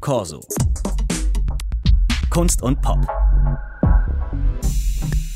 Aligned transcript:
Corso. 0.00 0.40
Kunst 2.30 2.62
und 2.62 2.80
Pop. 2.80 2.98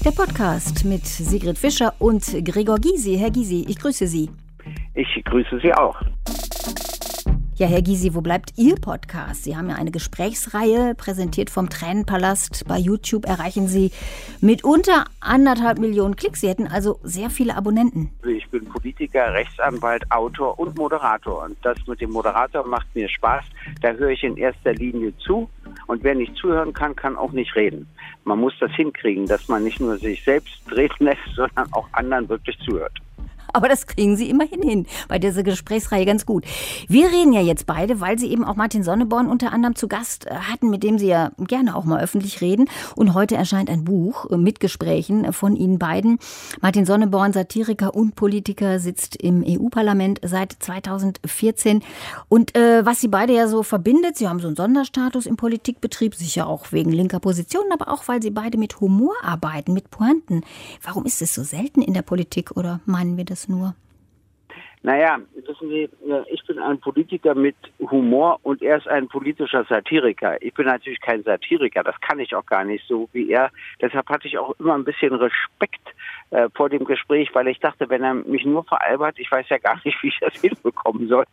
Der 0.02 0.10
Podcast 0.10 0.86
mit 0.86 1.04
Sigrid 1.04 1.58
Fischer 1.58 1.92
und 1.98 2.24
Gregor 2.44 2.78
Gysi. 2.78 3.18
Herr 3.18 3.30
Gysi, 3.30 3.66
ich 3.68 3.78
grüße 3.78 4.06
Sie. 4.06 4.30
Ich 4.94 5.22
grüße 5.24 5.60
Sie 5.62 5.74
auch. 5.74 6.00
Ja, 7.56 7.68
Herr 7.68 7.82
Gysi, 7.82 8.16
wo 8.16 8.20
bleibt 8.20 8.54
Ihr 8.56 8.74
Podcast? 8.74 9.44
Sie 9.44 9.56
haben 9.56 9.68
ja 9.68 9.76
eine 9.76 9.92
Gesprächsreihe 9.92 10.96
präsentiert 10.96 11.50
vom 11.50 11.70
Tränenpalast. 11.70 12.64
Bei 12.66 12.78
YouTube 12.78 13.26
erreichen 13.26 13.68
Sie 13.68 13.92
mitunter 14.40 15.04
anderthalb 15.20 15.78
Millionen 15.78 16.16
Klicks. 16.16 16.40
Sie 16.40 16.48
hätten 16.48 16.66
also 16.66 16.98
sehr 17.04 17.30
viele 17.30 17.54
Abonnenten. 17.54 18.10
Ich 18.26 18.48
bin 18.50 18.64
Politiker, 18.64 19.32
Rechtsanwalt, 19.34 20.02
Autor 20.10 20.58
und 20.58 20.76
Moderator. 20.76 21.44
Und 21.44 21.56
das 21.62 21.78
mit 21.86 22.00
dem 22.00 22.10
Moderator 22.10 22.66
macht 22.66 22.92
mir 22.92 23.08
Spaß. 23.08 23.44
Da 23.80 23.92
höre 23.92 24.10
ich 24.10 24.24
in 24.24 24.36
erster 24.36 24.74
Linie 24.74 25.16
zu. 25.18 25.48
Und 25.86 26.02
wer 26.02 26.16
nicht 26.16 26.34
zuhören 26.34 26.72
kann, 26.72 26.96
kann 26.96 27.14
auch 27.14 27.30
nicht 27.30 27.54
reden. 27.54 27.86
Man 28.24 28.40
muss 28.40 28.54
das 28.58 28.72
hinkriegen, 28.72 29.26
dass 29.26 29.46
man 29.46 29.62
nicht 29.62 29.78
nur 29.78 29.96
sich 29.98 30.24
selbst 30.24 30.60
reden 30.74 31.04
lässt, 31.04 31.22
sondern 31.36 31.72
auch 31.72 31.86
anderen 31.92 32.28
wirklich 32.28 32.58
zuhört. 32.58 32.98
Aber 33.54 33.68
das 33.68 33.86
kriegen 33.86 34.16
Sie 34.16 34.28
immerhin 34.28 34.62
hin 34.62 34.86
bei 35.06 35.20
dieser 35.20 35.44
Gesprächsreihe 35.44 36.04
ganz 36.04 36.26
gut. 36.26 36.44
Wir 36.88 37.06
reden 37.06 37.32
ja 37.32 37.40
jetzt 37.40 37.66
beide, 37.66 38.00
weil 38.00 38.18
Sie 38.18 38.26
eben 38.26 38.44
auch 38.44 38.56
Martin 38.56 38.82
Sonneborn 38.82 39.28
unter 39.28 39.52
anderem 39.52 39.76
zu 39.76 39.86
Gast 39.86 40.26
äh, 40.26 40.34
hatten, 40.34 40.70
mit 40.70 40.82
dem 40.82 40.98
Sie 40.98 41.06
ja 41.06 41.30
gerne 41.38 41.76
auch 41.76 41.84
mal 41.84 42.02
öffentlich 42.02 42.40
reden. 42.40 42.68
Und 42.96 43.14
heute 43.14 43.36
erscheint 43.36 43.70
ein 43.70 43.84
Buch 43.84 44.28
äh, 44.28 44.36
mit 44.36 44.58
Gesprächen 44.58 45.32
von 45.32 45.54
Ihnen 45.54 45.78
beiden. 45.78 46.18
Martin 46.62 46.84
Sonneborn, 46.84 47.32
Satiriker 47.32 47.94
und 47.94 48.16
Politiker, 48.16 48.80
sitzt 48.80 49.14
im 49.14 49.44
EU-Parlament 49.46 50.18
seit 50.24 50.56
2014. 50.58 51.84
Und 52.28 52.56
äh, 52.56 52.84
was 52.84 53.00
Sie 53.00 53.08
beide 53.08 53.34
ja 53.34 53.46
so 53.46 53.62
verbindet, 53.62 54.16
Sie 54.18 54.26
haben 54.26 54.40
so 54.40 54.48
einen 54.48 54.56
Sonderstatus 54.56 55.26
im 55.26 55.36
Politikbetrieb, 55.36 56.16
sicher 56.16 56.48
auch 56.48 56.72
wegen 56.72 56.90
linker 56.90 57.20
Positionen, 57.20 57.70
aber 57.72 57.86
auch, 57.88 58.08
weil 58.08 58.20
Sie 58.20 58.30
beide 58.30 58.58
mit 58.58 58.80
Humor 58.80 59.14
arbeiten, 59.22 59.74
mit 59.74 59.92
Pointen. 59.92 60.42
Warum 60.82 61.06
ist 61.06 61.22
es 61.22 61.36
so 61.36 61.44
selten 61.44 61.82
in 61.82 61.94
der 61.94 62.02
Politik 62.02 62.56
oder 62.56 62.80
meinen 62.84 63.16
wir 63.16 63.24
das 63.24 63.43
nur? 63.48 63.74
Naja, 64.82 65.18
wissen 65.34 65.70
Sie, 65.70 65.88
ich 66.26 66.46
bin 66.46 66.58
ein 66.58 66.78
Politiker 66.78 67.34
mit 67.34 67.56
Humor 67.80 68.38
und 68.42 68.60
er 68.60 68.76
ist 68.76 68.86
ein 68.86 69.08
politischer 69.08 69.64
Satiriker. 69.64 70.36
Ich 70.42 70.52
bin 70.52 70.66
natürlich 70.66 71.00
kein 71.00 71.22
Satiriker, 71.22 71.82
das 71.82 71.98
kann 72.02 72.18
ich 72.18 72.34
auch 72.34 72.44
gar 72.44 72.64
nicht 72.64 72.84
so 72.86 73.08
wie 73.12 73.30
er. 73.30 73.50
Deshalb 73.80 74.06
hatte 74.10 74.28
ich 74.28 74.36
auch 74.36 74.54
immer 74.60 74.74
ein 74.74 74.84
bisschen 74.84 75.14
Respekt 75.14 75.88
äh, 76.34 76.50
vor 76.52 76.68
dem 76.68 76.84
Gespräch, 76.84 77.30
weil 77.32 77.46
ich 77.46 77.60
dachte, 77.60 77.88
wenn 77.90 78.02
er 78.02 78.14
mich 78.14 78.44
nur 78.44 78.64
veralbert, 78.64 79.20
ich 79.20 79.30
weiß 79.30 79.48
ja 79.50 79.58
gar 79.58 79.80
nicht, 79.84 80.02
wie 80.02 80.08
ich 80.08 80.18
das 80.18 80.34
hinbekommen 80.40 81.06
soll. 81.06 81.24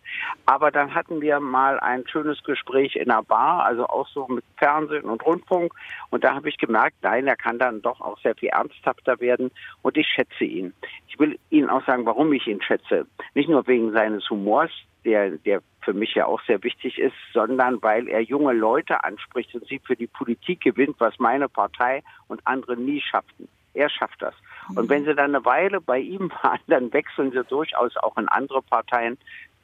Aber 0.46 0.70
dann 0.70 0.94
hatten 0.94 1.22
wir 1.22 1.40
mal 1.40 1.80
ein 1.80 2.08
schönes 2.08 2.44
Gespräch 2.44 2.96
in 2.96 3.10
einer 3.10 3.24
Bar, 3.24 3.66
also 3.66 3.88
auch 3.88 4.08
so 4.10 4.28
mit 4.28 4.44
Fernsehen 4.58 5.06
und 5.06 5.26
Rundfunk. 5.26 5.74
Und 6.12 6.24
da 6.24 6.36
habe 6.36 6.50
ich 6.50 6.58
gemerkt, 6.58 6.98
nein, 7.02 7.26
er 7.26 7.36
kann 7.36 7.58
dann 7.58 7.82
doch 7.82 8.00
auch 8.00 8.20
sehr 8.20 8.36
viel 8.36 8.50
ernsthafter 8.50 9.20
werden. 9.20 9.50
Und 9.82 9.98
ich 9.98 10.08
schätze 10.08 10.44
ihn. 10.44 10.72
Ich 11.08 11.18
will 11.18 11.40
Ihnen 11.50 11.72
auch 11.72 11.84
sagen, 11.88 12.06
warum 12.06 12.32
ich 12.34 12.46
ihn 12.46 12.62
schätze. 12.62 13.08
Nicht 13.34 13.50
nur 13.50 13.66
wegen 13.66 13.94
seines 13.94 14.30
Humors, 14.30 14.70
der, 15.04 15.32
der 15.32 15.64
für 15.82 15.94
mich 15.94 16.14
ja 16.14 16.28
auch 16.28 16.42
sehr 16.46 16.62
wichtig 16.62 17.00
ist, 17.00 17.16
sondern 17.34 17.82
weil 17.82 18.08
er 18.08 18.22
junge 18.22 18.54
Leute 18.54 19.04
anspricht 19.04 19.56
und 19.56 19.66
sie 19.66 19.80
für 19.80 19.96
die 19.96 20.06
Politik 20.06 20.62
gewinnt, 20.62 20.98
was 21.00 21.18
meine 21.18 21.50
Partei 21.50 22.04
und 22.28 22.46
andere 22.46 22.78
nie 22.78 23.02
schafften. 23.02 23.48
Er 23.74 23.90
schafft 23.90 24.22
das. 24.22 24.36
Und 24.76 24.90
wenn 24.90 25.06
sie 25.06 25.16
dann 25.16 25.36
eine 25.36 25.46
Weile 25.46 25.82
bei 25.82 26.00
ihm 26.00 26.32
waren, 26.44 26.60
dann 26.68 26.94
wechseln 26.94 27.32
sie 27.32 27.44
durchaus 27.44 27.96
auch 27.98 28.18
in 28.18 28.28
andere 28.28 28.62
Parteien, 28.62 29.18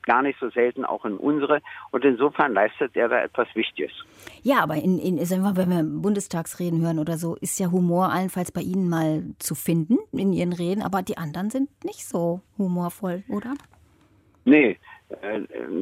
gar 0.07 0.23
nicht 0.23 0.39
so 0.39 0.49
selten 0.49 0.85
auch 0.85 1.05
in 1.05 1.17
unsere. 1.17 1.61
Und 1.91 2.03
insofern 2.03 2.53
leistet 2.53 2.95
er 2.95 3.09
da 3.09 3.21
etwas 3.21 3.47
Wichtiges. 3.53 3.91
Ja, 4.41 4.63
aber 4.63 4.75
in, 4.75 4.97
in, 4.97 5.17
wenn 5.19 5.69
wir 5.69 5.83
Bundestagsreden 5.83 6.81
hören 6.81 6.97
oder 6.97 7.17
so, 7.17 7.35
ist 7.35 7.59
ja 7.59 7.69
Humor 7.69 8.11
allenfalls 8.11 8.51
bei 8.51 8.61
Ihnen 8.61 8.89
mal 8.89 9.23
zu 9.37 9.53
finden 9.53 9.97
in 10.13 10.33
Ihren 10.33 10.53
Reden, 10.53 10.81
aber 10.81 11.03
die 11.03 11.17
anderen 11.17 11.49
sind 11.49 11.69
nicht 11.83 12.07
so 12.07 12.41
humorvoll, 12.57 13.23
oder? 13.27 13.53
Nee, 14.45 14.79
äh, 15.09 15.41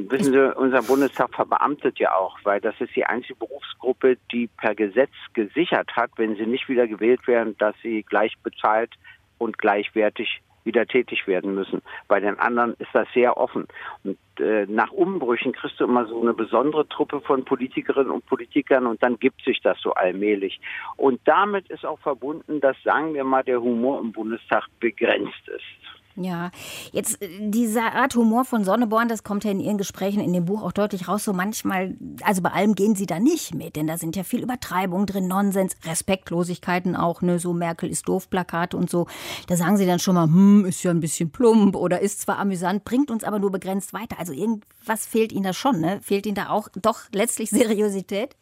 wissen 0.09 0.33
Sie, 0.33 0.57
unser 0.57 0.81
Bundestag 0.81 1.33
verbeamtet 1.33 2.00
ja 2.00 2.16
auch, 2.16 2.38
weil 2.44 2.59
das 2.59 2.73
ist 2.79 2.95
die 2.95 3.05
einzige 3.05 3.35
Berufsgruppe, 3.35 4.17
die 4.31 4.47
per 4.47 4.73
Gesetz 4.73 5.11
gesichert 5.33 5.95
hat, 5.95 6.11
wenn 6.17 6.35
sie 6.35 6.47
nicht 6.47 6.67
wieder 6.67 6.88
gewählt 6.88 7.27
werden, 7.27 7.55
dass 7.59 7.75
sie 7.83 8.03
gleich 8.03 8.33
bezahlt 8.44 8.91
und 9.38 9.57
gleichwertig 9.57 10.41
wieder 10.66 10.85
tätig 10.85 11.28
werden 11.28 11.53
müssen. 11.53 11.81
Bei 12.07 12.19
den 12.19 12.38
anderen 12.40 12.73
ist 12.79 12.90
das 12.94 13.07
sehr 13.13 13.38
offen. 13.38 13.68
Und 14.03 14.18
äh, 14.40 14.66
nach 14.68 14.91
Umbrüchen 14.91 15.53
kriegst 15.53 15.79
du 15.79 15.85
immer 15.85 16.07
so 16.07 16.19
eine 16.19 16.34
besondere 16.34 16.88
Truppe 16.88 17.22
von 17.22 17.45
Politikerinnen 17.45 18.12
und 18.12 18.25
Politikern 18.25 18.88
und 18.88 19.01
dann 19.01 19.18
gibt 19.19 19.44
sich 19.44 19.62
das 19.62 19.79
so 19.79 19.94
allmählich. 19.94 20.59
Und 20.97 21.22
damit 21.25 21.69
ist 21.69 21.85
auch 21.85 22.00
verbunden, 22.00 22.59
dass, 22.62 22.75
sagen 22.84 23.13
wir 23.13 23.24
mal, 23.24 23.44
der 23.44 23.62
Humor 23.62 24.00
im 24.00 24.12
Bundestag 24.12 24.66
begrenzt 24.79 25.47
ist. 25.47 26.04
Ja, 26.17 26.51
jetzt 26.93 27.21
äh, 27.21 27.27
diese 27.41 27.81
Art 27.81 28.15
Humor 28.15 28.45
von 28.45 28.63
Sonneborn, 28.63 29.09
das 29.09 29.23
kommt 29.23 29.43
ja 29.43 29.51
in 29.51 29.59
Ihren 29.59 29.77
Gesprächen 29.77 30.21
in 30.21 30.31
dem 30.31 30.45
Buch 30.45 30.63
auch 30.63 30.71
deutlich 30.71 31.07
raus. 31.07 31.25
So 31.25 31.33
manchmal, 31.33 31.95
also 32.23 32.41
bei 32.41 32.51
allem 32.51 32.73
gehen 32.73 32.95
Sie 32.95 33.05
da 33.05 33.19
nicht 33.19 33.53
mit, 33.53 33.75
denn 33.75 33.87
da 33.87 33.97
sind 33.97 34.15
ja 34.15 34.23
viel 34.23 34.41
Übertreibung 34.41 35.05
drin, 35.05 35.27
Nonsens, 35.27 35.75
Respektlosigkeiten 35.85 36.95
auch, 36.95 37.21
ne, 37.21 37.37
so 37.37 37.51
Merkel 37.53 37.89
ist 37.89 38.07
doof 38.07 38.29
Plakate 38.29 38.77
und 38.77 38.89
so. 38.89 39.07
Da 39.47 39.57
sagen 39.57 39.75
Sie 39.75 39.85
dann 39.85 39.99
schon 39.99 40.15
mal, 40.15 40.27
hm, 40.27 40.65
ist 40.65 40.83
ja 40.83 40.91
ein 40.91 41.01
bisschen 41.01 41.31
plump 41.31 41.75
oder 41.75 41.99
ist 41.99 42.21
zwar 42.21 42.39
amüsant, 42.39 42.85
bringt 42.85 43.11
uns 43.11 43.25
aber 43.25 43.39
nur 43.39 43.51
begrenzt 43.51 43.93
weiter. 43.93 44.17
Also 44.17 44.31
irgendwas 44.31 45.05
fehlt 45.05 45.33
Ihnen 45.33 45.43
da 45.43 45.53
schon, 45.53 45.81
ne? 45.81 45.99
Fehlt 46.01 46.25
Ihnen 46.25 46.35
da 46.35 46.49
auch 46.49 46.69
doch 46.81 47.01
letztlich 47.11 47.49
Seriosität? 47.49 48.37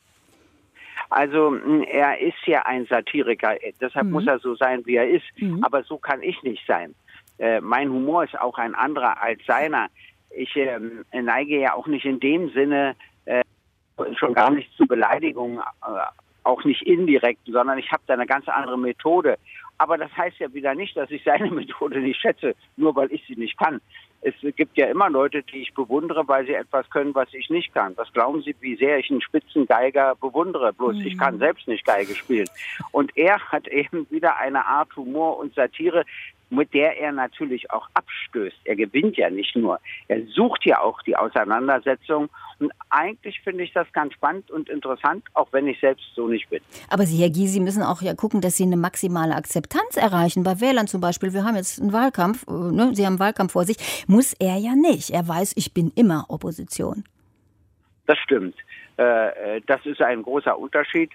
Also 1.10 1.56
er 1.88 2.20
ist 2.20 2.46
ja 2.46 2.64
ein 2.66 2.86
Satiriker, 2.88 3.56
deshalb 3.80 4.08
mhm. 4.08 4.14
muss 4.14 4.28
er 4.28 4.40
so 4.40 4.56
sein, 4.56 4.84
wie 4.86 4.96
er 4.96 5.10
ist. 5.10 5.26
Mhm. 5.38 5.64
Aber 5.64 5.84
so 5.84 5.98
kann 5.98 6.22
ich 6.22 6.42
nicht 6.44 6.66
sein. 6.68 6.96
Äh, 7.38 7.62
mein 7.62 7.90
Humor 7.90 8.24
ist 8.24 8.40
auch 8.40 8.58
ein 8.58 8.76
anderer 8.76 9.22
als 9.22 9.40
seiner. 9.46 9.88
Ich 10.36 10.56
äh, 10.56 10.80
neige 11.12 11.60
ja 11.60 11.74
auch 11.74 11.88
nicht 11.88 12.06
in 12.06 12.20
dem 12.20 12.50
Sinne 12.52 12.96
äh, 13.26 13.44
schon 14.16 14.34
gar 14.34 14.50
nicht 14.52 14.72
zu 14.76 14.86
Beleidigungen, 14.86 15.60
äh, 15.60 16.00
auch 16.44 16.64
nicht 16.64 16.82
indirekt, 16.84 17.42
sondern 17.46 17.78
ich 17.78 17.92
habe 17.92 18.04
da 18.08 18.14
eine 18.14 18.26
ganz 18.26 18.48
andere 18.48 18.78
Methode. 18.78 19.38
Aber 19.78 19.98
das 19.98 20.16
heißt 20.16 20.40
ja 20.40 20.54
wieder 20.54 20.76
nicht, 20.76 20.96
dass 20.96 21.12
ich 21.12 21.24
seine 21.24 21.50
Methode 21.52 22.00
nicht 22.00 22.20
schätze, 22.20 22.56
nur 22.78 22.96
weil 22.96 23.12
ich 23.12 23.24
sie 23.28 23.36
nicht 23.36 23.58
kann. 23.58 23.82
Es 24.22 24.36
gibt 24.56 24.78
ja 24.78 24.88
immer 24.88 25.10
Leute, 25.10 25.44
die 25.44 25.58
ich 25.58 25.74
bewundere, 25.74 26.26
weil 26.28 26.46
sie 26.46 26.54
etwas 26.54 26.90
können, 26.90 27.14
was 27.14 27.28
ich 27.34 27.50
nicht 27.50 27.74
kann. 27.74 27.98
Was 27.98 28.12
glauben 28.14 28.42
Sie, 28.42 28.56
wie 28.62 28.78
sehr 28.78 28.98
ich 28.98 29.12
einen 29.12 29.22
Spitzengeiger 29.22 30.16
bewundere? 30.16 30.72
Bloß 30.72 30.96
mhm. 30.96 31.08
ich 31.08 31.18
kann 31.18 31.40
selbst 31.40 31.68
nicht 31.68 31.86
Geige 31.86 32.16
spielen. 32.16 32.48
Und 32.92 33.16
er 33.18 33.40
hat 33.52 33.68
eben 33.80 34.10
wieder 34.10 34.38
eine 34.38 34.66
Art 34.66 34.96
Humor 34.96 35.38
und 35.38 35.54
Satire, 35.56 36.06
mit 36.56 36.74
der 36.74 36.98
er 37.00 37.12
natürlich 37.12 37.70
auch 37.72 37.88
abstößt. 37.94 38.58
Er 38.66 38.76
gewinnt 38.76 39.18
ja 39.18 39.30
nicht 39.30 39.56
nur, 39.56 39.80
er 40.08 40.26
sucht 40.28 40.66
ja 40.66 40.80
auch 40.80 41.02
die 41.02 41.16
Auseinandersetzung. 41.16 42.30
Und 42.60 42.72
eigentlich 42.90 43.40
finde 43.42 43.64
ich 43.64 43.74
das 43.74 43.92
ganz 43.94 44.14
spannend 44.14 44.50
und 44.52 44.70
interessant, 44.70 45.26
auch 45.34 45.48
wenn 45.52 45.68
ich 45.68 45.80
selbst 45.80 46.06
so 46.16 46.28
nicht 46.28 46.50
bin. 46.50 46.62
Aber 46.90 47.06
Sie, 47.06 47.22
Herr 47.22 47.30
Gysi, 47.30 47.60
müssen 47.60 47.84
auch 47.84 48.02
ja 48.02 48.14
gucken, 48.14 48.42
dass 48.42 48.58
Sie 48.58 48.64
eine 48.64 48.78
maximale 48.78 49.36
Akzeptanz 49.36 49.98
erreichen. 49.98 50.44
Bei 50.44 50.62
Wählern 50.62 50.88
zum 50.88 51.02
Beispiel, 51.02 51.34
wir 51.34 51.44
haben 51.44 51.56
jetzt 51.56 51.82
einen 51.82 51.94
Wahlkampf, 51.94 52.46
äh, 52.48 52.52
ne? 52.52 52.92
Sie 52.94 53.06
haben 53.06 53.14
einen 53.14 53.20
Wahlkampf 53.20 53.54
vor 53.54 53.66
sich, 53.66 53.78
muss 54.08 54.34
er 54.34 54.58
ja 54.58 54.76
nicht. 54.76 55.10
Er 55.10 55.28
weiß, 55.28 55.54
ich 55.56 55.74
bin 55.74 55.92
immer 55.96 56.26
Opposition. 56.30 57.04
Das 58.06 58.18
stimmt. 58.20 58.56
Äh, 58.98 59.58
äh, 59.58 59.62
das 59.66 59.86
ist 59.86 60.02
ein 60.02 60.22
großer 60.22 60.58
Unterschied. 60.58 61.12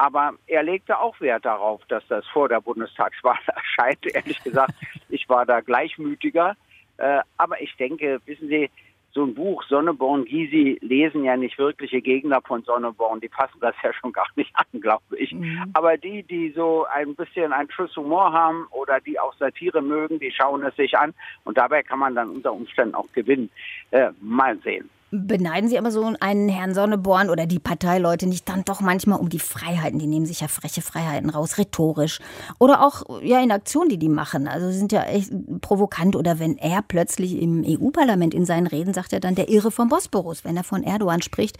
Aber 0.00 0.32
er 0.46 0.62
legte 0.62 0.98
auch 0.98 1.20
Wert 1.20 1.44
darauf, 1.44 1.84
dass 1.88 2.02
das 2.08 2.26
vor 2.28 2.48
der 2.48 2.62
Bundestagswahl 2.62 3.36
erscheint. 3.46 3.98
Ehrlich 4.14 4.42
gesagt, 4.42 4.72
ich 5.10 5.28
war 5.28 5.44
da 5.44 5.60
gleichmütiger. 5.60 6.56
Äh, 6.96 7.20
aber 7.36 7.60
ich 7.60 7.76
denke, 7.76 8.18
wissen 8.24 8.48
Sie, 8.48 8.70
so 9.12 9.24
ein 9.24 9.34
Buch 9.34 9.62
Sonneborn, 9.64 10.24
Gysi 10.24 10.78
lesen 10.80 11.24
ja 11.24 11.36
nicht 11.36 11.58
wirkliche 11.58 12.00
Gegner 12.00 12.40
von 12.40 12.62
Sonneborn. 12.62 13.20
Die 13.20 13.28
fassen 13.28 13.58
das 13.60 13.74
ja 13.82 13.92
schon 13.92 14.12
gar 14.12 14.26
nicht 14.36 14.50
an, 14.54 14.80
glaube 14.80 15.18
ich. 15.18 15.32
Mhm. 15.32 15.64
Aber 15.74 15.98
die, 15.98 16.22
die 16.22 16.50
so 16.56 16.86
ein 16.90 17.14
bisschen 17.14 17.52
einen 17.52 17.70
Schuss 17.70 17.94
Humor 17.94 18.32
haben 18.32 18.68
oder 18.70 19.00
die 19.00 19.20
auch 19.20 19.34
Satire 19.34 19.82
mögen, 19.82 20.18
die 20.18 20.30
schauen 20.30 20.64
es 20.64 20.74
sich 20.76 20.96
an. 20.96 21.12
Und 21.44 21.58
dabei 21.58 21.82
kann 21.82 21.98
man 21.98 22.14
dann 22.14 22.30
unter 22.30 22.54
Umständen 22.54 22.94
auch 22.94 23.12
gewinnen. 23.12 23.50
Äh, 23.90 24.12
mal 24.22 24.56
sehen. 24.60 24.88
Beneiden 25.12 25.68
Sie 25.68 25.76
aber 25.76 25.90
so 25.90 26.14
einen 26.20 26.48
Herrn 26.48 26.72
Sonneborn 26.72 27.30
oder 27.30 27.46
die 27.46 27.58
Parteileute 27.58 28.28
nicht 28.28 28.48
dann 28.48 28.62
doch 28.64 28.80
manchmal 28.80 29.18
um 29.18 29.28
die 29.28 29.40
Freiheiten? 29.40 29.98
Die 29.98 30.06
nehmen 30.06 30.26
sich 30.26 30.40
ja 30.40 30.46
freche 30.46 30.82
Freiheiten 30.82 31.30
raus, 31.30 31.58
rhetorisch. 31.58 32.20
Oder 32.60 32.86
auch 32.86 33.20
ja 33.22 33.42
in 33.42 33.50
Aktionen, 33.50 33.88
die 33.88 33.98
die 33.98 34.08
machen. 34.08 34.46
Also 34.46 34.70
sind 34.70 34.92
ja 34.92 35.02
echt 35.02 35.32
provokant. 35.60 36.14
Oder 36.14 36.38
wenn 36.38 36.56
er 36.58 36.82
plötzlich 36.82 37.42
im 37.42 37.64
EU-Parlament 37.66 38.34
in 38.34 38.46
seinen 38.46 38.68
Reden 38.68 38.94
sagt, 38.94 39.12
er 39.12 39.18
dann 39.18 39.34
der 39.34 39.48
Irre 39.48 39.72
vom 39.72 39.88
Bosporus, 39.88 40.44
wenn 40.44 40.56
er 40.56 40.64
von 40.64 40.84
Erdogan 40.84 41.22
spricht. 41.22 41.58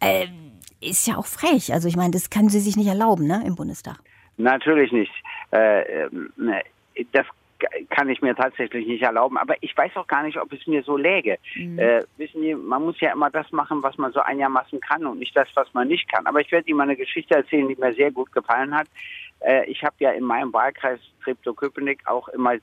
Äh, 0.00 0.26
ist 0.80 1.06
ja 1.06 1.16
auch 1.16 1.26
frech. 1.26 1.72
Also 1.72 1.86
ich 1.86 1.96
meine, 1.96 2.10
das 2.10 2.30
kann 2.30 2.48
sie 2.48 2.60
sich 2.60 2.76
nicht 2.76 2.88
erlauben, 2.88 3.26
ne, 3.26 3.42
im 3.46 3.54
Bundestag. 3.54 3.98
Natürlich 4.38 4.90
nicht. 4.90 5.12
Äh, 5.52 6.06
äh 6.06 6.10
das 7.12 7.26
kann 7.90 8.08
ich 8.08 8.22
mir 8.22 8.34
tatsächlich 8.34 8.86
nicht 8.86 9.02
erlauben. 9.02 9.38
Aber 9.38 9.54
ich 9.60 9.76
weiß 9.76 9.96
auch 9.96 10.06
gar 10.06 10.22
nicht, 10.22 10.38
ob 10.38 10.52
es 10.52 10.66
mir 10.66 10.82
so 10.82 10.96
läge. 10.96 11.38
Mhm. 11.54 11.78
Äh, 11.78 12.04
wissen 12.16 12.40
Sie, 12.40 12.54
man 12.54 12.84
muss 12.84 13.00
ja 13.00 13.12
immer 13.12 13.30
das 13.30 13.50
machen, 13.52 13.82
was 13.82 13.96
man 13.98 14.12
so 14.12 14.20
einigermaßen 14.20 14.80
kann 14.80 15.06
und 15.06 15.18
nicht 15.18 15.36
das, 15.36 15.48
was 15.54 15.72
man 15.74 15.88
nicht 15.88 16.10
kann. 16.10 16.26
Aber 16.26 16.40
ich 16.40 16.50
werde 16.52 16.68
Ihnen 16.68 16.78
mal 16.78 16.84
eine 16.84 16.96
Geschichte 16.96 17.34
erzählen, 17.34 17.68
die 17.68 17.76
mir 17.76 17.94
sehr 17.94 18.10
gut 18.10 18.32
gefallen 18.32 18.74
hat. 18.74 18.88
Äh, 19.40 19.66
ich 19.66 19.82
habe 19.82 19.96
ja 19.98 20.10
in 20.12 20.24
meinem 20.24 20.52
Wahlkreis 20.52 21.00
Treptow-Köpenick 21.24 22.06
auch 22.06 22.28
immer 22.28 22.54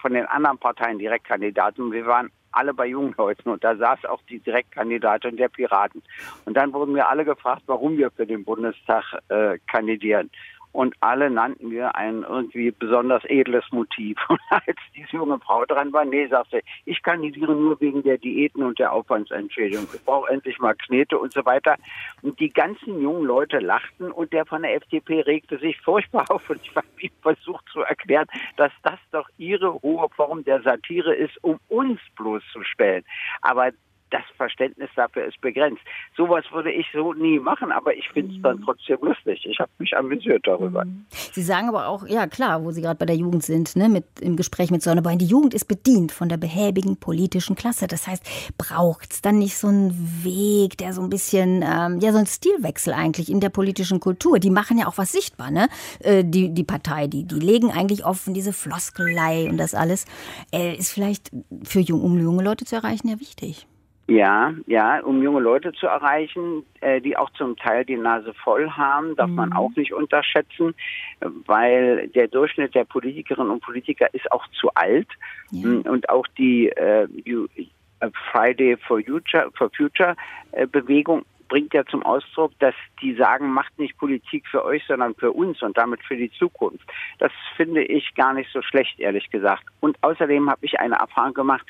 von 0.00 0.14
den 0.14 0.26
anderen 0.26 0.58
Parteien 0.58 0.98
Direktkandidaten. 0.98 1.92
Wir 1.92 2.06
waren 2.06 2.30
alle 2.52 2.74
bei 2.74 2.86
jungen 2.86 3.14
Leuten 3.16 3.50
und 3.50 3.62
da 3.62 3.76
saß 3.76 4.06
auch 4.06 4.20
die 4.28 4.40
Direktkandidatin 4.40 5.36
der 5.36 5.48
Piraten. 5.48 6.02
Und 6.46 6.54
dann 6.54 6.72
wurden 6.72 6.94
wir 6.94 7.08
alle 7.08 7.24
gefragt, 7.24 7.62
warum 7.66 7.96
wir 7.96 8.10
für 8.10 8.26
den 8.26 8.44
Bundestag 8.44 9.04
äh, 9.28 9.58
kandidieren 9.70 10.30
und 10.72 10.94
alle 11.00 11.30
nannten 11.30 11.68
mir 11.68 11.94
ein 11.94 12.22
irgendwie 12.22 12.70
besonders 12.70 13.24
edles 13.24 13.64
Motiv. 13.72 14.18
Und 14.28 14.40
als 14.50 14.78
diese 14.94 15.16
junge 15.16 15.38
Frau 15.40 15.64
dran 15.64 15.92
war, 15.92 16.04
nee, 16.04 16.26
sagte, 16.26 16.62
ich 16.84 17.02
kandidiere 17.02 17.54
nur 17.54 17.80
wegen 17.80 18.02
der 18.02 18.18
Diäten 18.18 18.62
und 18.62 18.78
der 18.78 18.92
Aufwandsentschädigung. 18.92 19.88
Ich 19.92 20.04
brauche 20.04 20.30
endlich 20.30 20.58
mal 20.58 20.74
Knete 20.74 21.18
und 21.18 21.32
so 21.32 21.44
weiter. 21.44 21.76
Und 22.22 22.38
die 22.38 22.50
ganzen 22.50 23.00
jungen 23.00 23.24
Leute 23.24 23.58
lachten 23.58 24.10
und 24.12 24.32
der 24.32 24.46
von 24.46 24.62
der 24.62 24.74
FDP 24.76 25.20
regte 25.20 25.58
sich 25.58 25.80
furchtbar 25.80 26.30
auf 26.30 26.48
und 26.48 26.60
ich 26.62 26.74
habe 26.76 26.86
ihm 27.00 27.10
versucht 27.22 27.64
zu 27.72 27.80
erklären, 27.80 28.26
dass 28.56 28.72
das 28.82 28.98
doch 29.10 29.28
ihre 29.38 29.74
hohe 29.82 30.08
Form 30.10 30.44
der 30.44 30.62
Satire 30.62 31.14
ist, 31.14 31.42
um 31.42 31.58
uns 31.68 32.00
bloßzustellen. 32.16 33.04
Aber 33.42 33.72
das 34.10 34.22
Verständnis 34.36 34.90
dafür 34.96 35.24
ist 35.24 35.40
begrenzt. 35.40 35.82
Sowas 36.16 36.44
würde 36.52 36.70
ich 36.72 36.86
so 36.92 37.12
nie 37.14 37.38
machen, 37.38 37.72
aber 37.72 37.94
ich 37.94 38.08
finde 38.08 38.32
es 38.32 38.38
mhm. 38.38 38.42
dann 38.42 38.62
trotzdem 38.62 38.98
lustig. 39.02 39.44
Ich 39.46 39.58
habe 39.58 39.70
mich 39.78 39.96
amüsiert 39.96 40.46
darüber. 40.46 40.84
Mhm. 40.84 41.06
Sie 41.10 41.42
sagen 41.42 41.68
aber 41.68 41.88
auch, 41.88 42.06
ja 42.06 42.26
klar, 42.26 42.64
wo 42.64 42.70
Sie 42.70 42.82
gerade 42.82 42.98
bei 42.98 43.06
der 43.06 43.16
Jugend 43.16 43.44
sind, 43.44 43.76
ne, 43.76 43.88
mit, 43.88 44.04
im 44.20 44.36
Gespräch 44.36 44.70
mit 44.70 44.82
Sonnebein, 44.82 45.18
die 45.18 45.26
Jugend 45.26 45.54
ist 45.54 45.66
bedient 45.66 46.12
von 46.12 46.28
der 46.28 46.36
behäbigen 46.36 46.98
politischen 46.98 47.56
Klasse. 47.56 47.86
Das 47.86 48.06
heißt, 48.06 48.54
braucht 48.58 49.12
es 49.12 49.22
dann 49.22 49.38
nicht 49.38 49.56
so 49.56 49.68
einen 49.68 50.24
Weg, 50.24 50.78
der 50.78 50.92
so 50.92 51.02
ein 51.02 51.10
bisschen, 51.10 51.62
ähm, 51.62 52.00
ja, 52.00 52.12
so 52.12 52.18
ein 52.18 52.26
Stilwechsel 52.26 52.92
eigentlich 52.92 53.30
in 53.30 53.40
der 53.40 53.50
politischen 53.50 54.00
Kultur. 54.00 54.38
Die 54.38 54.50
machen 54.50 54.78
ja 54.78 54.86
auch 54.86 54.98
was 54.98 55.12
sichtbar, 55.12 55.50
ne? 55.50 55.68
Äh, 56.00 56.24
die, 56.24 56.52
die 56.52 56.64
Partei, 56.64 57.06
die, 57.06 57.24
die 57.24 57.38
legen 57.38 57.70
eigentlich 57.70 58.04
offen 58.04 58.34
diese 58.34 58.52
Floskelei 58.52 59.48
und 59.48 59.58
das 59.58 59.74
alles. 59.74 60.04
Äh, 60.52 60.76
ist 60.76 60.92
vielleicht 60.92 61.30
für 61.62 61.80
jung, 61.80 62.02
um 62.02 62.18
junge 62.18 62.42
Leute 62.42 62.64
zu 62.64 62.76
erreichen 62.76 63.08
ja 63.08 63.20
wichtig. 63.20 63.66
Ja, 64.10 64.52
ja, 64.66 64.98
um 65.04 65.22
junge 65.22 65.38
Leute 65.38 65.72
zu 65.72 65.86
erreichen, 65.86 66.64
äh, 66.80 67.00
die 67.00 67.16
auch 67.16 67.30
zum 67.30 67.56
Teil 67.56 67.84
die 67.84 67.96
Nase 67.96 68.34
voll 68.34 68.68
haben, 68.68 69.14
darf 69.14 69.30
mhm. 69.30 69.36
man 69.36 69.52
auch 69.52 69.70
nicht 69.76 69.92
unterschätzen, 69.92 70.74
weil 71.20 72.08
der 72.08 72.26
Durchschnitt 72.26 72.74
der 72.74 72.84
Politikerinnen 72.84 73.52
und 73.52 73.62
Politiker 73.62 74.12
ist 74.12 74.30
auch 74.32 74.44
zu 74.48 74.68
alt 74.74 75.06
ja. 75.52 75.68
Mm, 75.68 75.82
und 75.82 76.08
auch 76.08 76.26
die 76.36 76.70
äh, 76.70 77.04
äh, 77.04 78.10
Friday 78.32 78.76
for 78.78 79.00
Future, 79.00 79.48
for 79.56 79.70
Future 79.76 80.16
äh, 80.52 80.66
Bewegung 80.66 81.24
bringt 81.48 81.72
ja 81.72 81.84
zum 81.86 82.02
Ausdruck, 82.02 82.52
dass 82.58 82.74
die 83.00 83.14
sagen, 83.14 83.52
macht 83.52 83.78
nicht 83.78 83.96
Politik 83.98 84.46
für 84.48 84.64
euch, 84.64 84.82
sondern 84.88 85.14
für 85.14 85.30
uns 85.30 85.62
und 85.62 85.76
damit 85.78 86.02
für 86.02 86.16
die 86.16 86.32
Zukunft. 86.32 86.84
Das 87.18 87.32
finde 87.56 87.84
ich 87.84 88.14
gar 88.14 88.32
nicht 88.34 88.50
so 88.52 88.62
schlecht, 88.62 88.98
ehrlich 88.98 89.30
gesagt. 89.30 89.64
Und 89.80 89.96
außerdem 90.02 90.50
habe 90.50 90.64
ich 90.64 90.80
eine 90.80 90.96
Erfahrung 90.96 91.34
gemacht, 91.34 91.66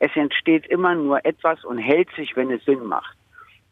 es 0.00 0.16
entsteht 0.16 0.66
immer 0.66 0.94
nur 0.94 1.24
etwas 1.24 1.64
und 1.64 1.78
hält 1.78 2.08
sich, 2.16 2.34
wenn 2.34 2.50
es 2.50 2.64
Sinn 2.64 2.84
macht. 2.84 3.16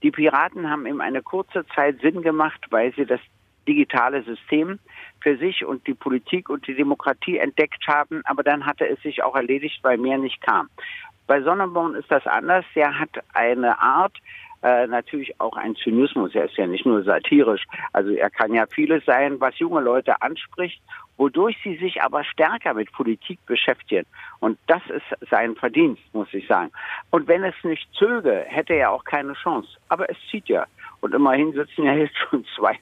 Die 0.03 0.11
Piraten 0.13 0.71
haben 0.71 0.87
in 0.87 1.01
eine 1.01 1.23
kurze 1.23 1.67
Zeit 1.75 2.01
Sinn 2.01 2.23
gemacht, 2.23 2.61
weil 2.71 2.95
sie 2.95 3.05
das 3.05 3.21
digitale 3.67 4.23
System 4.23 4.79
für 5.21 5.37
sich 5.37 5.65
und 5.65 5.87
die 5.87 5.95
Politik 5.95 6.49
und 6.49 6.67
die 6.67 6.75
Demokratie 6.75 7.39
entdeckt 7.39 7.87
haben, 7.89 8.23
aber 8.25 8.43
dann 8.43 8.65
hatte 8.65 8.87
es 8.87 9.01
sich 9.03 9.23
auch 9.23 9.35
erledigt, 9.35 9.81
weil 9.83 9.99
mehr 9.99 10.19
nicht 10.19 10.41
kam. 10.41 10.69
Bei 11.27 11.43
Sonneborn 11.43 11.95
ist 11.95 12.11
das 12.11 12.27
anders. 12.27 12.65
Er 12.75 12.99
hat 12.99 13.11
eine 13.35 13.79
Art, 13.81 14.17
äh, 14.63 14.87
natürlich 14.87 15.39
auch 15.41 15.57
ein 15.57 15.77
Zynismus. 15.77 16.35
Er 16.35 16.47
ist 16.47 16.57
ja 16.57 16.67
nicht 16.67 16.87
nur 16.87 17.03
satirisch. 17.03 17.65
Also 17.93 18.11
er 18.11 18.31
kann 18.31 18.55
ja 18.55 18.67
vieles 18.67 19.05
sein, 19.05 19.41
was 19.41 19.59
junge 19.59 19.81
Leute 19.81 20.23
anspricht, 20.23 20.81
wodurch 21.19 21.59
sie 21.63 21.77
sich 21.77 22.03
aber 22.03 22.25
stärker 22.25 22.73
mit 22.73 22.91
Politik 22.93 23.39
beschäftigen. 23.45 24.07
Und 24.41 24.59
das 24.67 24.83
ist 24.89 25.29
sein 25.31 25.55
Verdienst, 25.57 26.03
muss 26.15 26.33
ich 26.33 26.47
sagen. 26.47 26.71
Und 27.11 27.29
wenn 27.29 27.45
es 27.45 27.55
nicht 27.63 27.87
zöge, 27.95 28.45
hätte 28.47 28.73
er 28.73 28.93
auch 28.93 29.05
keine 29.05 29.35
Chance. 29.35 29.69
Aber 29.89 30.09
es 30.09 30.17
zieht 30.31 30.49
ja. 30.49 30.65
Und 31.01 31.15
immerhin 31.15 31.53
sitzen 31.53 31.85
ja 31.85 31.95
jetzt 31.95 32.17
schon 32.17 32.45
zwei, 32.57 32.79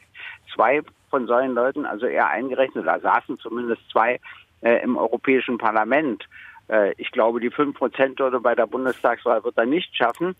zwei 0.54 0.82
von 1.10 1.26
solchen 1.26 1.54
Leuten, 1.54 1.86
also 1.86 2.06
eher 2.06 2.28
eingerechnet, 2.28 2.86
da 2.86 3.00
saßen 3.00 3.38
zumindest 3.38 3.82
zwei 3.90 4.20
äh, 4.60 4.82
im 4.82 4.96
Europäischen 4.96 5.58
Parlament. 5.58 6.24
Äh, 6.68 6.92
ich 6.98 7.10
glaube, 7.12 7.40
die 7.40 7.50
fünf 7.50 7.76
Prozent 7.76 8.20
bei 8.42 8.54
der 8.54 8.66
Bundestagswahl 8.66 9.42
wird 9.44 9.56
er 9.56 9.66
nicht 9.66 9.96
schaffen. 9.96 10.36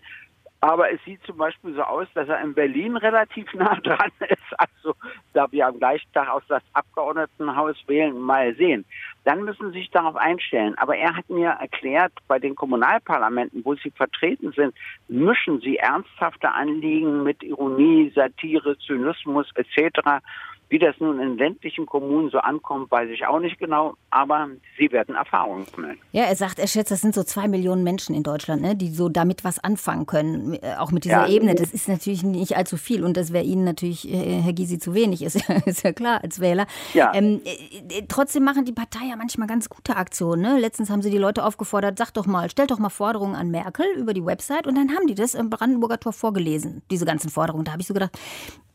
Aber 0.60 0.90
es 0.90 1.02
sieht 1.04 1.22
zum 1.24 1.36
Beispiel 1.36 1.74
so 1.74 1.82
aus, 1.82 2.08
dass 2.14 2.28
er 2.28 2.40
in 2.40 2.54
Berlin 2.54 2.96
relativ 2.96 3.52
nah 3.54 3.74
dran 3.82 4.10
ist. 4.20 4.58
Also 4.58 4.94
da 5.32 5.50
wir 5.52 5.66
am 5.66 5.78
gleichen 5.78 6.10
Tag 6.12 6.28
aus 6.28 6.42
das 6.48 6.62
Abgeordnetenhaus 6.72 7.76
wählen, 7.86 8.18
mal 8.18 8.54
sehen. 8.54 8.84
Dann 9.24 9.44
müssen 9.44 9.72
Sie 9.72 9.80
sich 9.80 9.90
darauf 9.90 10.16
einstellen. 10.16 10.74
Aber 10.78 10.96
er 10.96 11.16
hat 11.16 11.28
mir 11.28 11.50
erklärt, 11.50 12.12
bei 12.28 12.38
den 12.38 12.54
Kommunalparlamenten, 12.54 13.64
wo 13.64 13.74
Sie 13.74 13.90
vertreten 13.90 14.52
sind, 14.52 14.74
mischen 15.08 15.60
Sie 15.60 15.76
ernsthafte 15.76 16.50
Anliegen 16.50 17.22
mit 17.22 17.42
Ironie, 17.42 18.12
Satire, 18.14 18.78
Zynismus 18.78 19.48
etc. 19.56 20.22
Wie 20.68 20.80
das 20.80 20.96
nun 20.98 21.20
in 21.20 21.38
ländlichen 21.38 21.86
Kommunen 21.86 22.30
so 22.30 22.38
ankommt, 22.38 22.90
weiß 22.90 23.08
ich 23.10 23.24
auch 23.26 23.38
nicht 23.38 23.58
genau, 23.58 23.94
aber 24.10 24.48
sie 24.76 24.90
werden 24.90 25.14
Erfahrungen 25.14 25.64
sammeln. 25.64 25.98
Ja, 26.10 26.24
er 26.24 26.34
sagt, 26.34 26.58
er 26.58 26.66
schätzt, 26.66 26.90
das 26.90 27.00
sind 27.00 27.14
so 27.14 27.22
zwei 27.22 27.46
Millionen 27.46 27.84
Menschen 27.84 28.16
in 28.16 28.24
Deutschland, 28.24 28.62
ne, 28.62 28.74
die 28.74 28.88
so 28.88 29.08
damit 29.08 29.44
was 29.44 29.62
anfangen 29.62 30.06
können, 30.06 30.54
äh, 30.54 30.74
auch 30.78 30.90
mit 30.90 31.04
dieser 31.04 31.28
ja, 31.28 31.28
Ebene. 31.28 31.54
Das 31.54 31.72
ist 31.72 31.88
natürlich 31.88 32.24
nicht 32.24 32.56
allzu 32.56 32.76
viel 32.76 33.04
und 33.04 33.16
das 33.16 33.32
wäre 33.32 33.44
Ihnen 33.44 33.62
natürlich, 33.62 34.12
äh, 34.12 34.42
Herr 34.42 34.52
Gysi, 34.52 34.80
zu 34.80 34.92
wenig, 34.94 35.22
ist, 35.22 35.36
ist 35.66 35.84
ja 35.84 35.92
klar 35.92 36.22
als 36.24 36.40
Wähler. 36.40 36.66
Ja. 36.94 37.12
Ähm, 37.14 37.40
äh, 37.44 38.02
trotzdem 38.08 38.42
machen 38.42 38.64
die 38.64 38.72
Partei 38.72 39.06
ja 39.08 39.14
manchmal 39.16 39.46
ganz 39.46 39.68
gute 39.68 39.96
Aktionen. 39.96 40.42
Ne? 40.42 40.58
Letztens 40.58 40.90
haben 40.90 41.02
sie 41.02 41.10
die 41.10 41.18
Leute 41.18 41.44
aufgefordert, 41.44 41.96
sag 41.96 42.10
doch 42.12 42.26
mal, 42.26 42.50
stellt 42.50 42.72
doch 42.72 42.80
mal 42.80 42.90
Forderungen 42.90 43.36
an 43.36 43.52
Merkel 43.52 43.86
über 43.96 44.14
die 44.14 44.24
Website 44.24 44.66
und 44.66 44.74
dann 44.74 44.90
haben 44.90 45.06
die 45.06 45.14
das 45.14 45.34
im 45.34 45.48
Brandenburger 45.48 46.00
Tor 46.00 46.12
vorgelesen, 46.12 46.82
diese 46.90 47.04
ganzen 47.04 47.30
Forderungen. 47.30 47.64
Da 47.64 47.72
habe 47.72 47.82
ich 47.82 47.86
so 47.88 47.94
gedacht, 47.94 48.18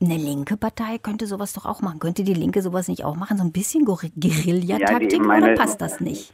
eine 0.02 0.18
linke 0.18 0.58
Partei 0.58 0.98
könnte 0.98 1.28
sowas 1.28 1.54
doch 1.54 1.66
auch 1.82 1.86
machen. 1.86 2.00
Könnte 2.00 2.24
die 2.24 2.34
Linke 2.34 2.62
sowas 2.62 2.88
nicht 2.88 3.04
auch 3.04 3.16
machen? 3.16 3.38
So 3.38 3.44
ein 3.44 3.52
bisschen 3.52 3.86
Guerillataktik 3.86 5.20
ja, 5.20 5.38
oder 5.38 5.54
passt 5.56 5.82
das 5.82 6.00
nicht? 6.00 6.34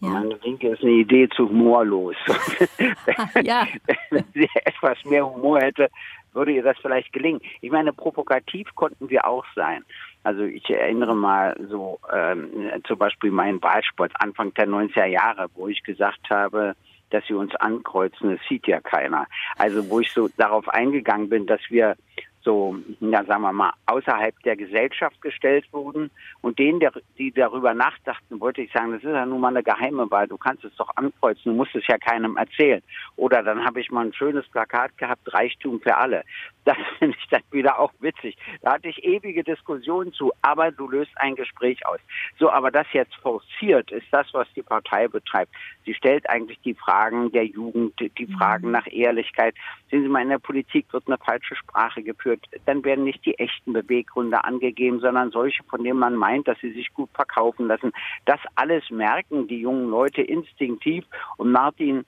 Ja. 0.00 0.08
Meine 0.08 0.38
Linke 0.42 0.68
ist 0.68 0.82
eine 0.82 0.92
Idee 0.92 1.28
zu 1.34 1.48
humorlos. 1.48 2.16
ja. 3.42 3.66
Wenn 4.10 4.24
sie 4.34 4.48
etwas 4.64 4.98
mehr 5.04 5.26
Humor 5.28 5.60
hätte, 5.60 5.88
würde 6.32 6.52
ihr 6.52 6.62
das 6.62 6.76
vielleicht 6.78 7.12
gelingen. 7.12 7.40
Ich 7.60 7.70
meine, 7.70 7.92
provokativ 7.92 8.74
konnten 8.74 9.08
wir 9.08 9.26
auch 9.26 9.44
sein. 9.54 9.84
Also 10.24 10.42
ich 10.42 10.68
erinnere 10.68 11.14
mal 11.14 11.56
so 11.68 12.00
ähm, 12.12 12.50
zum 12.86 12.98
Beispiel 12.98 13.30
meinen 13.30 13.62
Wahlsport 13.62 14.12
Anfang 14.18 14.52
der 14.54 14.66
90er 14.66 15.04
Jahre, 15.04 15.46
wo 15.54 15.68
ich 15.68 15.82
gesagt 15.82 16.28
habe, 16.30 16.74
dass 17.10 17.24
sie 17.26 17.34
uns 17.34 17.54
ankreuzen, 17.56 18.30
das 18.30 18.40
sieht 18.48 18.66
ja 18.66 18.80
keiner. 18.80 19.26
Also 19.56 19.88
wo 19.88 20.00
ich 20.00 20.10
so 20.10 20.28
darauf 20.36 20.68
eingegangen 20.68 21.28
bin, 21.28 21.46
dass 21.46 21.60
wir 21.68 21.96
so, 22.44 22.76
ja, 23.00 23.24
sagen 23.24 23.42
wir 23.42 23.52
mal, 23.52 23.72
außerhalb 23.86 24.38
der 24.42 24.56
Gesellschaft 24.56 25.20
gestellt 25.22 25.66
wurden. 25.72 26.10
Und 26.42 26.58
denen, 26.58 26.78
der, 26.78 26.92
die 27.18 27.32
darüber 27.32 27.74
nachdachten, 27.74 28.40
wollte 28.40 28.62
ich 28.62 28.72
sagen, 28.72 28.92
das 28.92 29.02
ist 29.02 29.10
ja 29.10 29.24
nun 29.24 29.40
mal 29.40 29.48
eine 29.48 29.62
geheime 29.62 30.10
Wahl. 30.10 30.28
Du 30.28 30.36
kannst 30.36 30.64
es 30.64 30.74
doch 30.76 30.90
ankreuzen, 30.96 31.52
du 31.52 31.52
musst 31.52 31.74
es 31.74 31.86
ja 31.86 31.96
keinem 31.98 32.36
erzählen. 32.36 32.82
Oder 33.16 33.42
dann 33.42 33.64
habe 33.64 33.80
ich 33.80 33.90
mal 33.90 34.06
ein 34.06 34.12
schönes 34.12 34.46
Plakat 34.48 34.96
gehabt, 34.98 35.32
Reichtum 35.32 35.80
für 35.80 35.96
alle. 35.96 36.24
Das 36.64 36.76
finde 36.98 37.16
ich 37.18 37.28
dann 37.28 37.42
wieder 37.50 37.78
auch 37.78 37.92
witzig. 38.00 38.36
Da 38.62 38.74
hatte 38.74 38.88
ich 38.88 39.04
ewige 39.04 39.42
Diskussionen 39.42 40.12
zu, 40.12 40.32
aber 40.42 40.70
du 40.70 40.88
löst 40.88 41.12
ein 41.16 41.34
Gespräch 41.36 41.86
aus. 41.86 42.00
So, 42.38 42.50
aber 42.50 42.70
das 42.70 42.86
jetzt 42.92 43.14
forciert 43.16 43.90
ist 43.90 44.06
das, 44.10 44.26
was 44.32 44.48
die 44.54 44.62
Partei 44.62 45.08
betreibt. 45.08 45.52
Sie 45.84 45.94
stellt 45.94 46.28
eigentlich 46.28 46.58
die 46.64 46.74
Fragen 46.74 47.32
der 47.32 47.46
Jugend, 47.46 47.98
die 48.00 48.26
Fragen 48.26 48.66
mhm. 48.66 48.72
nach 48.72 48.86
Ehrlichkeit. 48.90 49.54
Sehen 49.90 50.02
Sie 50.02 50.08
mal, 50.08 50.22
in 50.22 50.30
der 50.30 50.38
Politik 50.38 50.92
wird 50.92 51.06
eine 51.06 51.18
falsche 51.18 51.56
Sprache 51.56 52.02
geführt 52.02 52.33
wird, 52.34 52.62
dann 52.66 52.84
werden 52.84 53.04
nicht 53.04 53.24
die 53.24 53.38
echten 53.38 53.72
Beweggründe 53.72 54.44
angegeben, 54.44 55.00
sondern 55.00 55.30
solche, 55.30 55.62
von 55.64 55.82
denen 55.82 55.98
man 55.98 56.16
meint, 56.16 56.48
dass 56.48 56.58
sie 56.60 56.72
sich 56.72 56.92
gut 56.92 57.10
verkaufen 57.14 57.66
lassen. 57.68 57.92
Das 58.24 58.40
alles 58.54 58.90
merken 58.90 59.48
die 59.48 59.60
jungen 59.60 59.88
Leute 59.88 60.22
instinktiv 60.22 61.04
und 61.36 61.52
Martin 61.52 62.04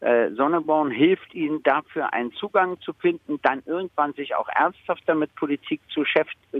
äh, 0.00 0.30
Sonneborn 0.30 0.90
hilft 0.90 1.34
ihnen 1.34 1.62
dafür, 1.62 2.12
einen 2.12 2.32
Zugang 2.32 2.80
zu 2.80 2.92
finden, 2.94 3.38
dann 3.42 3.62
irgendwann 3.66 4.14
sich 4.14 4.34
auch 4.34 4.48
ernsthafter 4.48 5.14
mit 5.14 5.34
Politik 5.34 5.80
zu, 5.90 6.04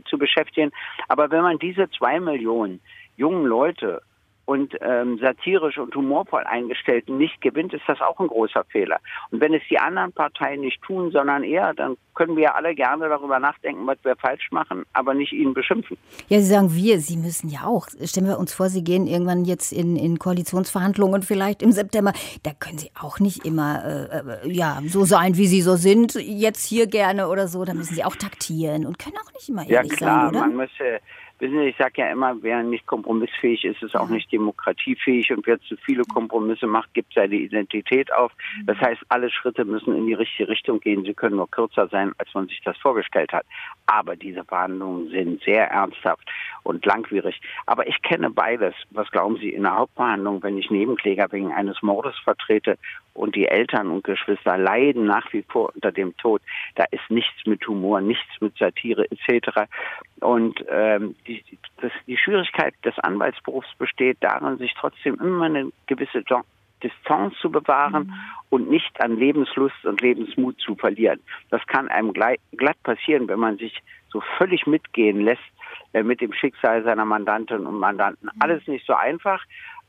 zu 0.05 0.19
beschäftigen. 0.19 0.71
Aber 1.09 1.31
wenn 1.31 1.43
man 1.43 1.59
diese 1.59 1.90
zwei 1.90 2.21
Millionen 2.21 2.81
jungen 3.17 3.47
Leute 3.47 4.02
und 4.50 4.75
ähm, 4.80 5.16
satirisch 5.21 5.78
und 5.78 5.95
humorvoll 5.95 6.42
Eingestellten 6.42 7.19
nicht 7.19 7.40
gewinnt, 7.40 7.73
ist 7.73 7.85
das 7.87 8.00
auch 8.00 8.19
ein 8.19 8.26
großer 8.26 8.64
Fehler. 8.64 8.99
Und 9.30 9.40
wenn 9.40 9.54
es 9.54 9.62
die 9.71 9.78
anderen 9.78 10.11
Parteien 10.11 10.62
nicht 10.62 10.83
tun, 10.83 11.12
sondern 11.12 11.45
eher, 11.45 11.73
dann 11.73 11.97
können 12.16 12.37
wir 12.37 12.57
alle 12.57 12.75
gerne 12.75 13.09
darüber 13.09 13.38
nachdenken, 13.38 13.87
was 13.87 13.99
wir 14.02 14.16
falsch 14.16 14.50
machen, 14.50 14.83
aber 14.92 15.14
nicht 15.14 15.33
ihnen 15.33 15.54
beschimpfen. 15.54 15.97
Ja, 16.26 16.40
Sie 16.40 16.47
sagen 16.47 16.75
wir, 16.75 16.99
Sie 16.99 17.16
müssen 17.16 17.49
ja 17.49 17.61
auch. 17.64 17.87
Stellen 18.02 18.26
wir 18.26 18.40
uns 18.40 18.52
vor, 18.52 18.69
Sie 18.71 18.83
gehen 18.83 19.07
irgendwann 19.07 19.45
jetzt 19.45 19.71
in, 19.71 19.95
in 19.95 20.19
Koalitionsverhandlungen 20.19 21.23
vielleicht 21.23 21.62
im 21.62 21.71
September. 21.71 22.12
Da 22.42 22.50
können 22.59 22.78
Sie 22.78 22.90
auch 23.00 23.21
nicht 23.21 23.47
immer 23.47 23.85
äh, 23.85 24.49
äh 24.49 24.52
ja, 24.52 24.80
so 24.85 25.04
sein, 25.04 25.37
wie 25.37 25.47
Sie 25.47 25.62
so 25.62 25.76
sind, 25.76 26.16
jetzt 26.16 26.66
hier 26.66 26.88
gerne 26.88 27.28
oder 27.28 27.47
so. 27.47 27.64
Da 27.64 27.73
müssen 27.73 27.95
Sie 27.95 28.02
auch 28.02 28.16
taktieren 28.16 28.85
und 28.85 28.99
können 28.99 29.14
auch 29.25 29.33
nicht 29.33 29.49
immer 29.49 29.64
ehrlich 29.69 29.92
ja, 29.92 29.97
klar, 29.97 30.21
sein, 30.23 30.28
oder? 30.30 30.40
Man 30.40 30.57
müsse 30.57 31.00
Wissen 31.40 31.59
Sie, 31.59 31.70
ich 31.70 31.76
sage 31.78 32.02
ja 32.02 32.11
immer, 32.11 32.37
wer 32.42 32.62
nicht 32.62 32.87
kompromissfähig 32.87 33.64
ist, 33.64 33.82
ist 33.82 33.97
auch 33.97 34.11
nicht 34.11 34.30
demokratiefähig 34.30 35.32
und 35.32 35.47
wer 35.47 35.59
zu 35.62 35.75
viele 35.78 36.04
Kompromisse 36.04 36.66
macht, 36.66 36.92
gibt 36.92 37.14
seine 37.14 37.35
Identität 37.35 38.12
auf. 38.12 38.30
Das 38.66 38.76
heißt, 38.78 39.00
alle 39.09 39.30
Schritte 39.30 39.64
müssen 39.64 39.97
in 39.97 40.06
die 40.06 40.12
richtige 40.12 40.50
Richtung 40.50 40.80
gehen. 40.80 41.02
Sie 41.02 41.14
können 41.14 41.37
nur 41.37 41.50
kürzer 41.50 41.88
sein, 41.88 42.12
als 42.18 42.28
man 42.35 42.47
sich 42.47 42.61
das 42.62 42.76
vorgestellt 42.76 43.32
hat. 43.32 43.47
Aber 43.87 44.16
diese 44.16 44.44
Verhandlungen 44.44 45.09
sind 45.09 45.42
sehr 45.42 45.70
ernsthaft 45.70 46.28
und 46.62 46.85
langwierig. 46.85 47.40
Aber 47.64 47.88
ich 47.88 48.02
kenne 48.02 48.28
beides. 48.28 48.75
Was 48.90 49.11
glauben 49.11 49.38
Sie 49.38 49.49
in 49.49 49.62
der 49.62 49.76
Hauptverhandlung, 49.76 50.42
wenn 50.42 50.59
ich 50.59 50.70
Nebenkläger 50.70 51.32
wegen 51.32 51.52
eines 51.52 51.80
Mordes 51.80 52.18
vertrete 52.23 52.76
und 53.14 53.35
die 53.35 53.47
Eltern 53.47 53.90
und 53.90 54.05
Geschwister 54.05 54.57
leiden 54.57 55.05
nach 55.05 55.33
wie 55.33 55.43
vor 55.43 55.73
unter 55.75 55.93
dem 55.93 56.17
Tod. 56.17 56.43
Da 56.75 56.85
ist 56.90 57.11
nichts 57.11 57.47
mit 57.47 57.67
Humor, 57.67 58.00
nichts 58.00 58.40
mit 58.40 58.57
Satire 58.57 59.07
etc. 59.11 59.67
Und 60.21 60.64
ähm, 60.69 61.17
die, 61.26 61.43
das, 61.81 61.93
die 62.07 62.17
Schwierigkeit 62.17 62.75
des 62.85 62.99
Anwaltsberufs 62.99 63.75
besteht 63.79 64.19
darin, 64.21 64.59
sich 64.59 64.75
trotzdem 64.79 65.14
immer 65.17 65.47
eine 65.47 65.73
gewisse 65.87 66.23
Distanz 66.83 67.35
zu 67.38 67.50
bewahren 67.50 68.07
mhm. 68.07 68.14
und 68.50 68.71
nicht 68.71 69.00
an 69.02 69.17
Lebenslust 69.17 69.85
und 69.85 70.00
Lebensmut 70.00 70.59
zu 70.61 70.75
verlieren. 70.75 71.21
Das 71.50 71.67
kann 71.67 71.88
einem 71.88 72.12
glatt 72.12 72.83
passieren, 72.83 73.29
wenn 73.29 73.38
man 73.38 73.59
sich 73.59 73.83
so 74.11 74.21
völlig 74.38 74.67
mitgehen 74.67 75.21
lässt 75.21 75.43
äh, 75.93 76.02
mit 76.02 76.21
dem 76.21 76.33
Schicksal 76.33 76.83
seiner 76.83 77.05
Mandantinnen 77.05 77.67
und 77.67 77.79
Mandanten. 77.79 78.31
Mhm. 78.35 78.40
Alles 78.43 78.67
nicht 78.67 78.87
so 78.87 78.95
einfach, 78.95 79.43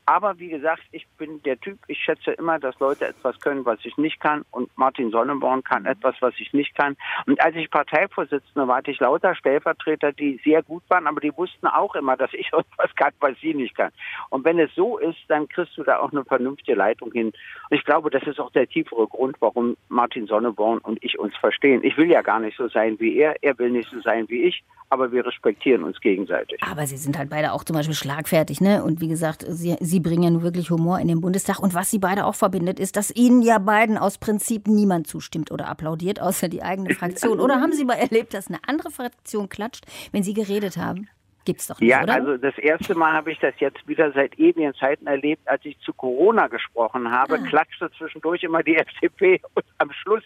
aber 0.06 0.38
wie 0.38 0.48
gesagt, 0.48 0.82
ich 0.90 1.06
bin 1.18 1.42
der 1.42 1.58
Typ, 1.60 1.78
ich 1.86 1.98
schätze 1.98 2.32
immer, 2.32 2.58
dass 2.58 2.78
Leute 2.80 3.06
etwas 3.06 3.38
können, 3.40 3.64
was 3.64 3.78
ich 3.84 3.96
nicht 3.96 4.20
kann. 4.20 4.44
Und 4.50 4.70
Martin 4.76 5.10
Sonnenborn 5.10 5.62
kann 5.62 5.86
etwas, 5.86 6.16
was 6.20 6.34
ich 6.38 6.52
nicht 6.52 6.74
kann. 6.74 6.96
Und 7.26 7.40
als 7.40 7.54
ich 7.56 7.70
Parteivorsitzende 7.70 8.66
war, 8.66 8.78
hatte 8.78 8.90
ich 8.90 9.00
lauter 9.00 9.34
Stellvertreter, 9.34 10.12
die 10.12 10.40
sehr 10.44 10.62
gut 10.62 10.82
waren, 10.88 11.06
aber 11.06 11.20
die 11.20 11.36
wussten 11.36 11.66
auch 11.66 11.94
immer, 11.94 12.16
dass 12.16 12.32
ich 12.34 12.46
etwas 12.52 12.94
kann, 12.96 13.12
was 13.20 13.38
sie 13.40 13.54
nicht 13.54 13.76
kann. 13.76 13.92
Und 14.30 14.44
wenn 14.44 14.58
es 14.58 14.74
so 14.74 14.98
ist, 14.98 15.18
dann 15.28 15.48
kriegst 15.48 15.76
du 15.76 15.84
da 15.84 16.00
auch 16.00 16.12
eine 16.12 16.24
vernünftige 16.24 16.74
Leitung 16.74 17.12
hin. 17.12 17.26
Und 17.26 17.76
ich 17.76 17.84
glaube, 17.84 18.10
das 18.10 18.24
ist 18.24 18.40
auch 18.40 18.50
der 18.50 18.68
tiefere 18.68 19.06
Grund, 19.06 19.36
warum 19.40 19.76
Martin 19.88 20.26
Sonneborn 20.26 20.78
und 20.78 21.02
ich 21.04 21.18
uns 21.18 21.36
verstehen. 21.36 21.84
Ich 21.84 21.96
will 21.96 22.10
ja 22.10 22.22
gar 22.22 22.40
nicht 22.40 22.56
so 22.56 22.68
sein 22.68 22.98
wie 22.98 23.16
er, 23.16 23.36
er 23.42 23.58
will 23.58 23.70
nicht 23.70 23.90
so 23.90 24.00
sein 24.00 24.28
wie 24.28 24.42
ich 24.42 24.62
aber 24.92 25.10
wir 25.10 25.24
respektieren 25.24 25.84
uns 25.84 25.98
gegenseitig. 26.00 26.62
Aber 26.62 26.86
Sie 26.86 26.98
sind 26.98 27.16
halt 27.16 27.30
beide 27.30 27.52
auch 27.52 27.64
zum 27.64 27.74
Beispiel 27.74 27.94
schlagfertig, 27.94 28.60
ne? 28.60 28.84
Und 28.84 29.00
wie 29.00 29.08
gesagt, 29.08 29.42
Sie, 29.48 29.74
Sie 29.80 29.91
bringen 30.00 30.22
ja 30.22 30.30
nun 30.30 30.42
wirklich 30.42 30.70
Humor 30.70 30.98
in 31.00 31.08
den 31.08 31.20
Bundestag. 31.20 31.58
Und 31.60 31.74
was 31.74 31.90
Sie 31.90 31.98
beide 31.98 32.26
auch 32.26 32.34
verbindet, 32.34 32.78
ist, 32.78 32.96
dass 32.96 33.14
Ihnen 33.14 33.42
ja 33.42 33.58
beiden 33.58 33.98
aus 33.98 34.18
Prinzip 34.18 34.66
niemand 34.66 35.06
zustimmt 35.06 35.50
oder 35.50 35.68
applaudiert, 35.68 36.20
außer 36.20 36.48
die 36.48 36.62
eigene 36.62 36.94
Fraktion. 36.94 37.40
Oder 37.40 37.60
haben 37.60 37.72
Sie 37.72 37.84
mal 37.84 37.94
erlebt, 37.94 38.34
dass 38.34 38.48
eine 38.48 38.58
andere 38.66 38.90
Fraktion 38.90 39.48
klatscht, 39.48 39.84
wenn 40.12 40.22
Sie 40.22 40.34
geredet 40.34 40.76
haben? 40.76 41.08
Gibt's 41.44 41.66
doch 41.66 41.80
nicht, 41.80 41.90
ja, 41.90 42.04
oder? 42.04 42.14
also 42.14 42.36
das 42.36 42.56
erste 42.56 42.94
Mal 42.94 43.12
habe 43.12 43.32
ich 43.32 43.38
das 43.40 43.54
jetzt 43.58 43.88
wieder 43.88 44.12
seit 44.12 44.38
ewigen 44.38 44.74
Zeiten 44.74 45.08
erlebt, 45.08 45.48
als 45.48 45.64
ich 45.64 45.76
zu 45.80 45.92
Corona 45.92 46.46
gesprochen 46.46 47.10
habe, 47.10 47.34
ah. 47.34 47.48
klatschte 47.48 47.90
zwischendurch 47.98 48.44
immer 48.44 48.62
die 48.62 48.76
FDP 48.76 49.40
und 49.54 49.64
am 49.78 49.90
Schluss 49.90 50.22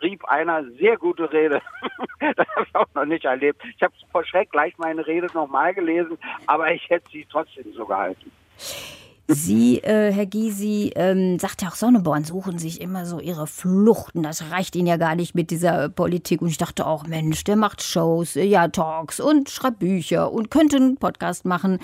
rief 0.00 0.24
einer 0.26 0.64
sehr 0.78 0.96
gute 0.96 1.32
Rede. 1.32 1.60
das 2.36 2.46
habe 2.54 2.66
ich 2.68 2.74
auch 2.76 2.86
noch 2.94 3.04
nicht 3.04 3.24
erlebt. 3.24 3.62
Ich 3.74 3.82
habe 3.82 3.92
vor 4.12 4.24
Schreck 4.24 4.50
gleich 4.50 4.78
meine 4.78 5.04
Rede 5.04 5.26
nochmal 5.34 5.74
gelesen, 5.74 6.18
aber 6.46 6.72
ich 6.72 6.88
hätte 6.88 7.10
sie 7.10 7.26
trotzdem 7.28 7.72
so 7.72 7.84
gehalten. 7.84 8.30
Sie, 9.32 9.78
äh, 9.78 10.12
Herr 10.12 10.26
Gysi, 10.26 10.92
ähm, 10.96 11.38
sagt 11.38 11.62
ja 11.62 11.68
auch 11.68 11.74
Sonneborn, 11.74 12.24
suchen 12.24 12.58
sich 12.58 12.80
immer 12.80 13.06
so 13.06 13.20
ihre 13.20 13.46
Fluchten. 13.46 14.22
Das 14.22 14.50
reicht 14.50 14.74
ihnen 14.76 14.88
ja 14.88 14.96
gar 14.96 15.14
nicht 15.14 15.34
mit 15.34 15.50
dieser 15.50 15.88
Politik. 15.88 16.42
Und 16.42 16.48
ich 16.48 16.58
dachte 16.58 16.86
auch, 16.86 17.06
Mensch, 17.06 17.44
der 17.44 17.56
macht 17.56 17.82
Shows, 17.82 18.36
äh, 18.36 18.44
ja, 18.44 18.68
Talks 18.68 19.20
und 19.20 19.48
schreibt 19.48 19.78
Bücher 19.78 20.32
und 20.32 20.50
könnte 20.50 20.76
einen 20.76 20.96
Podcast 20.96 21.44
machen. 21.44 21.78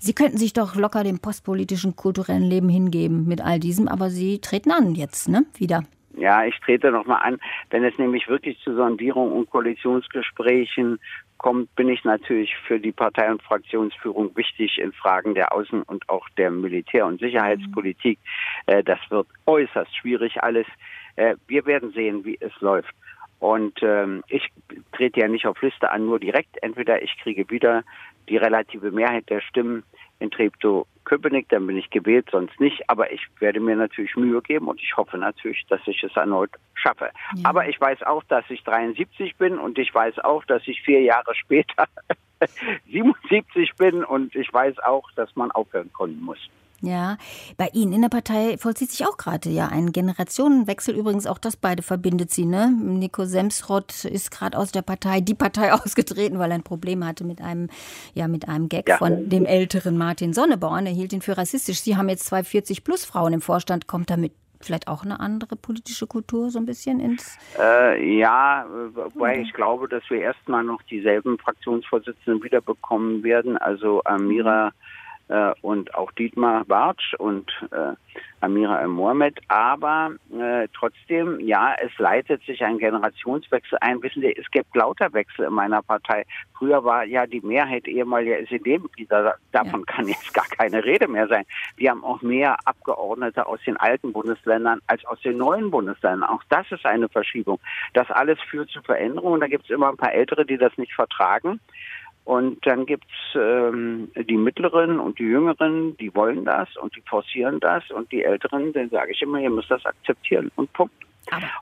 Sie 0.00 0.12
könnten 0.12 0.38
sich 0.38 0.52
doch 0.52 0.74
locker 0.74 1.04
dem 1.04 1.20
postpolitischen, 1.20 1.96
kulturellen 1.96 2.42
Leben 2.42 2.68
hingeben 2.68 3.26
mit 3.26 3.40
all 3.40 3.60
diesem. 3.60 3.88
Aber 3.88 4.10
Sie 4.10 4.40
treten 4.40 4.70
an 4.70 4.94
jetzt, 4.94 5.28
ne? 5.28 5.44
Wieder. 5.56 5.84
Ja, 6.18 6.44
ich 6.44 6.58
trete 6.58 6.90
nochmal 6.90 7.22
an, 7.22 7.38
wenn 7.70 7.84
es 7.84 7.96
nämlich 7.96 8.28
wirklich 8.28 8.58
zu 8.60 8.74
Sondierungen 8.74 9.32
und 9.32 9.50
Koalitionsgesprächen 9.50 10.98
kommt, 11.36 11.74
bin 11.76 11.88
ich 11.88 12.04
natürlich 12.04 12.56
für 12.66 12.80
die 12.80 12.90
Partei- 12.90 13.30
und 13.30 13.42
Fraktionsführung 13.42 14.36
wichtig 14.36 14.78
in 14.78 14.92
Fragen 14.92 15.34
der 15.34 15.52
Außen- 15.52 15.84
und 15.84 16.08
auch 16.08 16.28
der 16.30 16.50
Militär- 16.50 17.06
und 17.06 17.20
Sicherheitspolitik. 17.20 18.18
Äh, 18.66 18.82
das 18.82 18.98
wird 19.10 19.28
äußerst 19.46 19.96
schwierig 19.96 20.42
alles. 20.42 20.66
Äh, 21.14 21.36
wir 21.46 21.64
werden 21.66 21.92
sehen, 21.92 22.24
wie 22.24 22.36
es 22.40 22.52
läuft. 22.60 22.92
Und 23.38 23.80
ähm, 23.82 24.24
ich 24.26 24.48
trete 24.90 25.20
ja 25.20 25.28
nicht 25.28 25.46
auf 25.46 25.62
Liste 25.62 25.92
an, 25.92 26.06
nur 26.06 26.18
direkt. 26.18 26.60
Entweder 26.60 27.00
ich 27.00 27.16
kriege 27.22 27.48
wieder 27.48 27.84
die 28.28 28.36
relative 28.36 28.90
Mehrheit 28.90 29.30
der 29.30 29.40
Stimmen 29.40 29.84
in 30.20 30.30
Treptow-Köpenick, 30.30 31.48
dann 31.48 31.66
bin 31.66 31.76
ich 31.76 31.90
gewählt, 31.90 32.28
sonst 32.30 32.58
nicht. 32.60 32.88
Aber 32.88 33.12
ich 33.12 33.26
werde 33.38 33.60
mir 33.60 33.76
natürlich 33.76 34.16
Mühe 34.16 34.42
geben 34.42 34.68
und 34.68 34.80
ich 34.82 34.96
hoffe 34.96 35.18
natürlich, 35.18 35.64
dass 35.68 35.80
ich 35.86 36.02
es 36.02 36.14
erneut 36.16 36.50
schaffe. 36.74 37.10
Ja. 37.36 37.50
Aber 37.50 37.68
ich 37.68 37.80
weiß 37.80 38.02
auch, 38.02 38.24
dass 38.24 38.44
ich 38.48 38.62
73 38.64 39.36
bin 39.36 39.58
und 39.58 39.78
ich 39.78 39.94
weiß 39.94 40.18
auch, 40.20 40.44
dass 40.44 40.66
ich 40.66 40.82
vier 40.82 41.02
Jahre 41.02 41.34
später 41.34 41.86
77 42.90 43.74
bin 43.76 44.04
und 44.04 44.34
ich 44.34 44.52
weiß 44.52 44.78
auch, 44.80 45.10
dass 45.12 45.34
man 45.36 45.50
aufhören 45.50 45.90
können 45.92 46.20
muss. 46.20 46.48
Ja, 46.80 47.16
bei 47.56 47.70
Ihnen 47.72 47.92
in 47.92 48.02
der 48.02 48.08
Partei 48.08 48.56
vollzieht 48.56 48.90
sich 48.92 49.04
auch 49.04 49.16
gerade 49.16 49.48
ja 49.50 49.66
ein 49.66 49.90
Generationenwechsel. 49.90 50.94
Übrigens 50.94 51.26
auch 51.26 51.38
das 51.38 51.56
beide 51.56 51.82
verbindet 51.82 52.30
Sie, 52.30 52.44
ne? 52.44 52.70
Nico 52.70 53.24
Semsrott 53.24 54.04
ist 54.04 54.30
gerade 54.30 54.56
aus 54.56 54.70
der 54.70 54.82
Partei, 54.82 55.20
die 55.20 55.34
Partei 55.34 55.72
ausgetreten, 55.72 56.38
weil 56.38 56.52
er 56.52 56.54
ein 56.54 56.62
Problem 56.62 57.04
hatte 57.04 57.24
mit 57.24 57.40
einem, 57.40 57.68
ja, 58.14 58.28
mit 58.28 58.48
einem 58.48 58.68
Gag 58.68 58.88
ja. 58.88 58.98
von 58.98 59.28
dem 59.28 59.44
älteren 59.44 59.98
Martin 59.98 60.32
Sonneborn. 60.32 60.86
Er 60.86 60.92
hielt 60.92 61.12
ihn 61.12 61.20
für 61.20 61.36
rassistisch. 61.36 61.80
Sie 61.80 61.96
haben 61.96 62.08
jetzt 62.08 62.26
zwei 62.26 62.44
40 62.44 62.84
plus 62.84 63.04
Frauen 63.04 63.32
im 63.32 63.40
Vorstand. 63.40 63.88
Kommt 63.88 64.10
damit 64.10 64.32
vielleicht 64.60 64.86
auch 64.86 65.04
eine 65.04 65.18
andere 65.18 65.56
politische 65.56 66.06
Kultur 66.06 66.50
so 66.50 66.60
ein 66.60 66.66
bisschen 66.66 67.00
ins? 67.00 67.38
Äh, 67.58 68.18
ja, 68.18 68.66
wobei 68.94 69.40
ich 69.40 69.52
glaube, 69.52 69.88
dass 69.88 70.02
wir 70.10 70.20
erstmal 70.20 70.62
noch 70.62 70.82
dieselben 70.82 71.38
Fraktionsvorsitzenden 71.38 72.42
wiederbekommen 72.44 73.24
werden. 73.24 73.56
Also 73.56 74.02
Amira 74.04 74.66
mhm 74.66 74.97
äh, 75.28 75.52
und 75.62 75.94
auch 75.94 76.12
Dietmar 76.12 76.64
Bartsch 76.64 77.14
und 77.14 77.50
äh, 77.70 77.94
Amira 78.40 78.80
El 78.80 78.88
Mohamed. 78.88 79.38
Aber 79.48 80.12
äh, 80.32 80.68
trotzdem, 80.74 81.40
ja, 81.40 81.74
es 81.82 81.96
leitet 81.98 82.42
sich 82.44 82.64
ein 82.64 82.78
Generationswechsel 82.78 83.78
ein. 83.80 84.02
Wissen 84.02 84.22
Sie, 84.22 84.34
es 84.36 84.50
gibt 84.50 84.74
lauter 84.74 85.12
Wechsel 85.12 85.46
in 85.46 85.52
meiner 85.52 85.82
Partei. 85.82 86.24
Früher 86.56 86.84
war 86.84 87.04
ja 87.04 87.26
die 87.26 87.40
Mehrheit 87.40 87.86
ehemaliger 87.86 88.38
SED-Mitglieder. 88.40 89.36
Davon 89.52 89.84
ja. 89.86 89.94
kann 89.94 90.08
jetzt 90.08 90.32
gar 90.34 90.46
keine 90.46 90.84
Rede 90.84 91.08
mehr 91.08 91.28
sein. 91.28 91.44
Wir 91.76 91.90
haben 91.90 92.04
auch 92.04 92.22
mehr 92.22 92.56
Abgeordnete 92.64 93.46
aus 93.46 93.60
den 93.66 93.76
alten 93.76 94.12
Bundesländern 94.12 94.80
als 94.86 95.04
aus 95.04 95.20
den 95.20 95.36
neuen 95.36 95.70
Bundesländern. 95.70 96.28
Auch 96.28 96.42
das 96.48 96.70
ist 96.72 96.86
eine 96.86 97.08
Verschiebung. 97.08 97.60
Das 97.94 98.10
alles 98.10 98.38
führt 98.50 98.70
zu 98.70 98.82
Veränderungen. 98.82 99.40
Da 99.40 99.46
gibt 99.46 99.64
es 99.64 99.70
immer 99.70 99.88
ein 99.88 99.96
paar 99.96 100.12
Ältere, 100.12 100.44
die 100.44 100.58
das 100.58 100.76
nicht 100.78 100.94
vertragen. 100.94 101.60
Und 102.28 102.58
dann 102.66 102.84
gibt's 102.84 103.06
ähm, 103.36 104.12
die 104.14 104.36
Mittleren 104.36 105.00
und 105.00 105.18
die 105.18 105.22
Jüngeren, 105.22 105.96
die 105.96 106.14
wollen 106.14 106.44
das 106.44 106.68
und 106.76 106.94
die 106.94 107.00
forcieren 107.00 107.58
das. 107.58 107.90
Und 107.90 108.12
die 108.12 108.22
Älteren, 108.22 108.74
denen 108.74 108.90
sage 108.90 109.12
ich 109.12 109.22
immer, 109.22 109.38
ihr 109.38 109.48
müsst 109.48 109.70
das 109.70 109.86
akzeptieren 109.86 110.52
und 110.56 110.70
Punkt. 110.74 110.92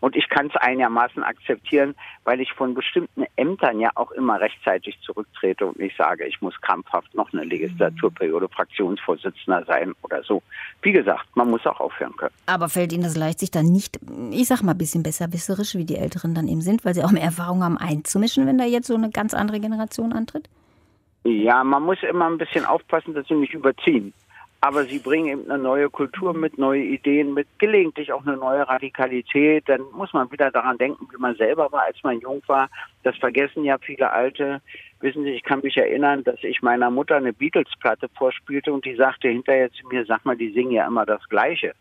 Und 0.00 0.16
ich 0.16 0.28
kann 0.28 0.46
es 0.46 0.56
einigermaßen 0.56 1.22
akzeptieren, 1.22 1.94
weil 2.24 2.40
ich 2.40 2.52
von 2.52 2.74
bestimmten 2.74 3.24
Ämtern 3.36 3.80
ja 3.80 3.90
auch 3.94 4.10
immer 4.12 4.40
rechtzeitig 4.40 4.98
zurücktrete 5.02 5.66
und 5.66 5.78
nicht 5.78 5.96
sage, 5.96 6.26
ich 6.26 6.40
muss 6.40 6.60
krampfhaft 6.60 7.14
noch 7.14 7.32
eine 7.32 7.44
Legislaturperiode 7.44 8.48
Fraktionsvorsitzender 8.48 9.64
sein 9.66 9.92
oder 10.02 10.22
so. 10.22 10.42
Wie 10.82 10.92
gesagt, 10.92 11.26
man 11.34 11.50
muss 11.50 11.66
auch 11.66 11.80
aufhören 11.80 12.16
können. 12.16 12.34
Aber 12.46 12.68
fällt 12.68 12.92
Ihnen 12.92 13.02
das 13.02 13.16
leicht, 13.16 13.40
sich 13.40 13.50
dann 13.50 13.66
nicht, 13.66 13.98
ich 14.30 14.46
sag 14.48 14.62
mal, 14.62 14.72
ein 14.72 14.78
bisschen 14.78 15.02
besserwisserisch, 15.02 15.74
wie 15.74 15.84
die 15.84 15.96
Älteren 15.96 16.34
dann 16.34 16.48
eben 16.48 16.60
sind, 16.60 16.84
weil 16.84 16.94
sie 16.94 17.04
auch 17.04 17.12
mehr 17.12 17.22
Erfahrung 17.22 17.62
haben, 17.62 17.78
einzumischen, 17.78 18.46
wenn 18.46 18.58
da 18.58 18.64
jetzt 18.64 18.86
so 18.86 18.94
eine 18.94 19.10
ganz 19.10 19.34
andere 19.34 19.60
Generation 19.60 20.12
antritt? 20.12 20.48
Ja, 21.26 21.64
man 21.64 21.82
muss 21.82 21.98
immer 22.02 22.30
ein 22.30 22.38
bisschen 22.38 22.64
aufpassen, 22.64 23.14
dass 23.14 23.26
sie 23.26 23.34
nicht 23.34 23.54
überziehen 23.54 24.12
aber 24.60 24.84
sie 24.84 24.98
bringen 24.98 25.26
eben 25.28 25.50
eine 25.50 25.62
neue 25.62 25.88
Kultur 25.90 26.34
mit, 26.34 26.58
neue 26.58 26.82
Ideen 26.82 27.34
mit, 27.34 27.46
gelegentlich 27.58 28.12
auch 28.12 28.26
eine 28.26 28.36
neue 28.36 28.66
Radikalität. 28.66 29.68
Dann 29.68 29.82
muss 29.92 30.12
man 30.12 30.30
wieder 30.32 30.50
daran 30.50 30.78
denken, 30.78 31.06
wie 31.12 31.20
man 31.20 31.36
selber 31.36 31.70
war, 31.70 31.82
als 31.82 32.02
man 32.02 32.20
jung 32.20 32.42
war. 32.46 32.68
Das 33.04 33.16
vergessen 33.16 33.64
ja 33.64 33.78
viele 33.78 34.10
Alte. 34.10 34.60
Wissen 35.00 35.24
Sie, 35.24 35.30
ich 35.30 35.44
kann 35.44 35.60
mich 35.62 35.76
erinnern, 35.76 36.24
dass 36.24 36.42
ich 36.42 36.62
meiner 36.62 36.90
Mutter 36.90 37.16
eine 37.16 37.32
Beatles-Platte 37.32 38.08
vorspielte 38.16 38.72
und 38.72 38.84
die 38.84 38.96
sagte 38.96 39.28
hinterher 39.28 39.70
zu 39.70 39.86
mir, 39.86 40.04
sag 40.06 40.24
mal, 40.24 40.36
die 40.36 40.50
singen 40.52 40.72
ja 40.72 40.86
immer 40.86 41.06
das 41.06 41.22
Gleiche. 41.28 41.74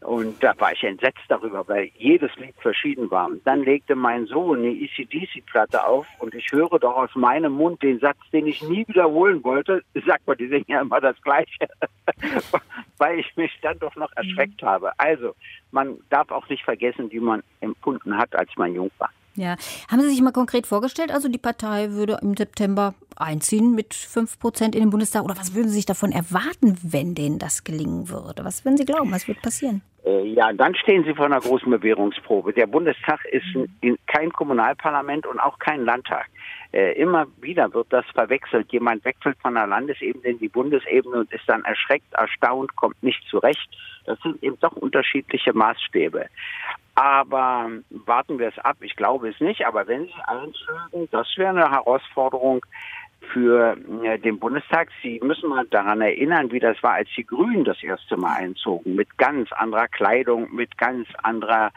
Und 0.00 0.42
da 0.42 0.54
war 0.58 0.72
ich 0.72 0.82
entsetzt 0.82 1.20
darüber, 1.28 1.66
weil 1.68 1.90
jedes 1.96 2.34
Lied 2.36 2.54
verschieden 2.58 3.10
war. 3.10 3.30
Dann 3.44 3.62
legte 3.62 3.94
mein 3.94 4.26
Sohn 4.26 4.60
eine 4.60 4.70
ECDC-Platte 4.70 5.84
auf 5.86 6.06
und 6.20 6.34
ich 6.34 6.46
höre 6.52 6.78
doch 6.78 6.96
aus 6.96 7.14
meinem 7.14 7.52
Mund 7.52 7.82
den 7.82 8.00
Satz, 8.00 8.18
den 8.32 8.46
ich 8.46 8.62
nie 8.62 8.86
wiederholen 8.88 9.44
wollte. 9.44 9.82
Sag 10.06 10.26
mal, 10.26 10.36
die 10.36 10.48
singen 10.48 10.64
ja 10.68 10.80
immer 10.80 11.00
das 11.00 11.20
Gleiche. 11.22 11.68
weil 12.98 13.18
ich 13.18 13.36
mich 13.36 13.50
dann 13.62 13.78
doch 13.78 13.94
noch 13.96 14.12
erschreckt 14.16 14.62
habe. 14.62 14.92
Also, 14.98 15.34
man 15.70 15.98
darf 16.10 16.30
auch 16.30 16.48
nicht 16.48 16.64
vergessen, 16.64 17.10
wie 17.10 17.20
man 17.20 17.42
empfunden 17.60 18.16
hat, 18.16 18.34
als 18.34 18.50
man 18.56 18.74
jung 18.74 18.90
war. 18.98 19.10
Ja. 19.36 19.56
Haben 19.88 20.02
Sie 20.02 20.10
sich 20.10 20.20
mal 20.20 20.32
konkret 20.32 20.66
vorgestellt, 20.66 21.10
also 21.10 21.28
die 21.28 21.38
Partei 21.38 21.92
würde 21.92 22.18
im 22.20 22.36
September 22.36 22.94
einziehen 23.16 23.74
mit 23.74 23.94
5 23.94 24.38
Prozent 24.38 24.74
in 24.74 24.82
den 24.82 24.90
Bundestag? 24.90 25.24
Oder 25.24 25.36
was 25.38 25.54
würden 25.54 25.68
Sie 25.68 25.76
sich 25.76 25.86
davon 25.86 26.12
erwarten, 26.12 26.76
wenn 26.82 27.14
denen 27.14 27.38
das 27.38 27.64
gelingen 27.64 28.08
würde? 28.08 28.44
Was 28.44 28.64
würden 28.64 28.76
Sie 28.76 28.84
glauben, 28.84 29.12
was 29.12 29.28
wird 29.28 29.40
passieren? 29.40 29.82
Äh, 30.04 30.28
ja, 30.28 30.52
dann 30.52 30.74
stehen 30.74 31.04
Sie 31.04 31.14
vor 31.14 31.26
einer 31.26 31.40
großen 31.40 31.70
Bewährungsprobe. 31.70 32.52
Der 32.52 32.66
Bundestag 32.66 33.24
ist 33.26 33.46
kein 34.06 34.32
Kommunalparlament 34.32 35.26
und 35.26 35.38
auch 35.40 35.58
kein 35.58 35.84
Landtag. 35.84 36.26
Äh, 36.72 36.92
immer 36.92 37.26
wieder 37.40 37.72
wird 37.74 37.88
das 37.90 38.06
verwechselt. 38.14 38.72
Jemand 38.72 39.04
wechselt 39.04 39.36
von 39.42 39.54
der 39.54 39.66
Landesebene 39.66 40.24
in 40.24 40.38
die 40.38 40.48
Bundesebene 40.48 41.18
und 41.18 41.32
ist 41.32 41.48
dann 41.48 41.64
erschreckt, 41.64 42.12
erstaunt, 42.14 42.74
kommt 42.76 43.02
nicht 43.02 43.22
zurecht. 43.28 43.68
Das 44.06 44.18
sind 44.20 44.42
eben 44.42 44.58
doch 44.60 44.72
unterschiedliche 44.72 45.52
Maßstäbe. 45.52 46.26
Aber 46.94 47.70
warten 47.90 48.38
wir 48.38 48.48
es 48.48 48.58
ab. 48.58 48.76
Ich 48.80 48.96
glaube 48.96 49.28
es 49.28 49.40
nicht. 49.40 49.66
Aber 49.66 49.86
wenn 49.86 50.06
Sie 50.06 50.22
einschlagen, 50.26 51.08
das 51.10 51.26
wäre 51.36 51.50
eine 51.50 51.70
Herausforderung, 51.70 52.64
für 53.32 53.76
äh, 54.02 54.18
den 54.18 54.38
Bundestag. 54.38 54.88
Sie 55.02 55.20
müssen 55.22 55.48
mal 55.48 55.66
daran 55.70 56.00
erinnern, 56.00 56.50
wie 56.52 56.60
das 56.60 56.82
war, 56.82 56.94
als 56.94 57.08
die 57.16 57.24
Grünen 57.24 57.64
das 57.64 57.82
erste 57.82 58.16
Mal 58.16 58.34
einzogen, 58.36 58.94
mit 58.94 59.18
ganz 59.18 59.52
anderer 59.52 59.88
Kleidung, 59.88 60.54
mit 60.54 60.76
ganz 60.78 61.08
anderer 61.22 61.70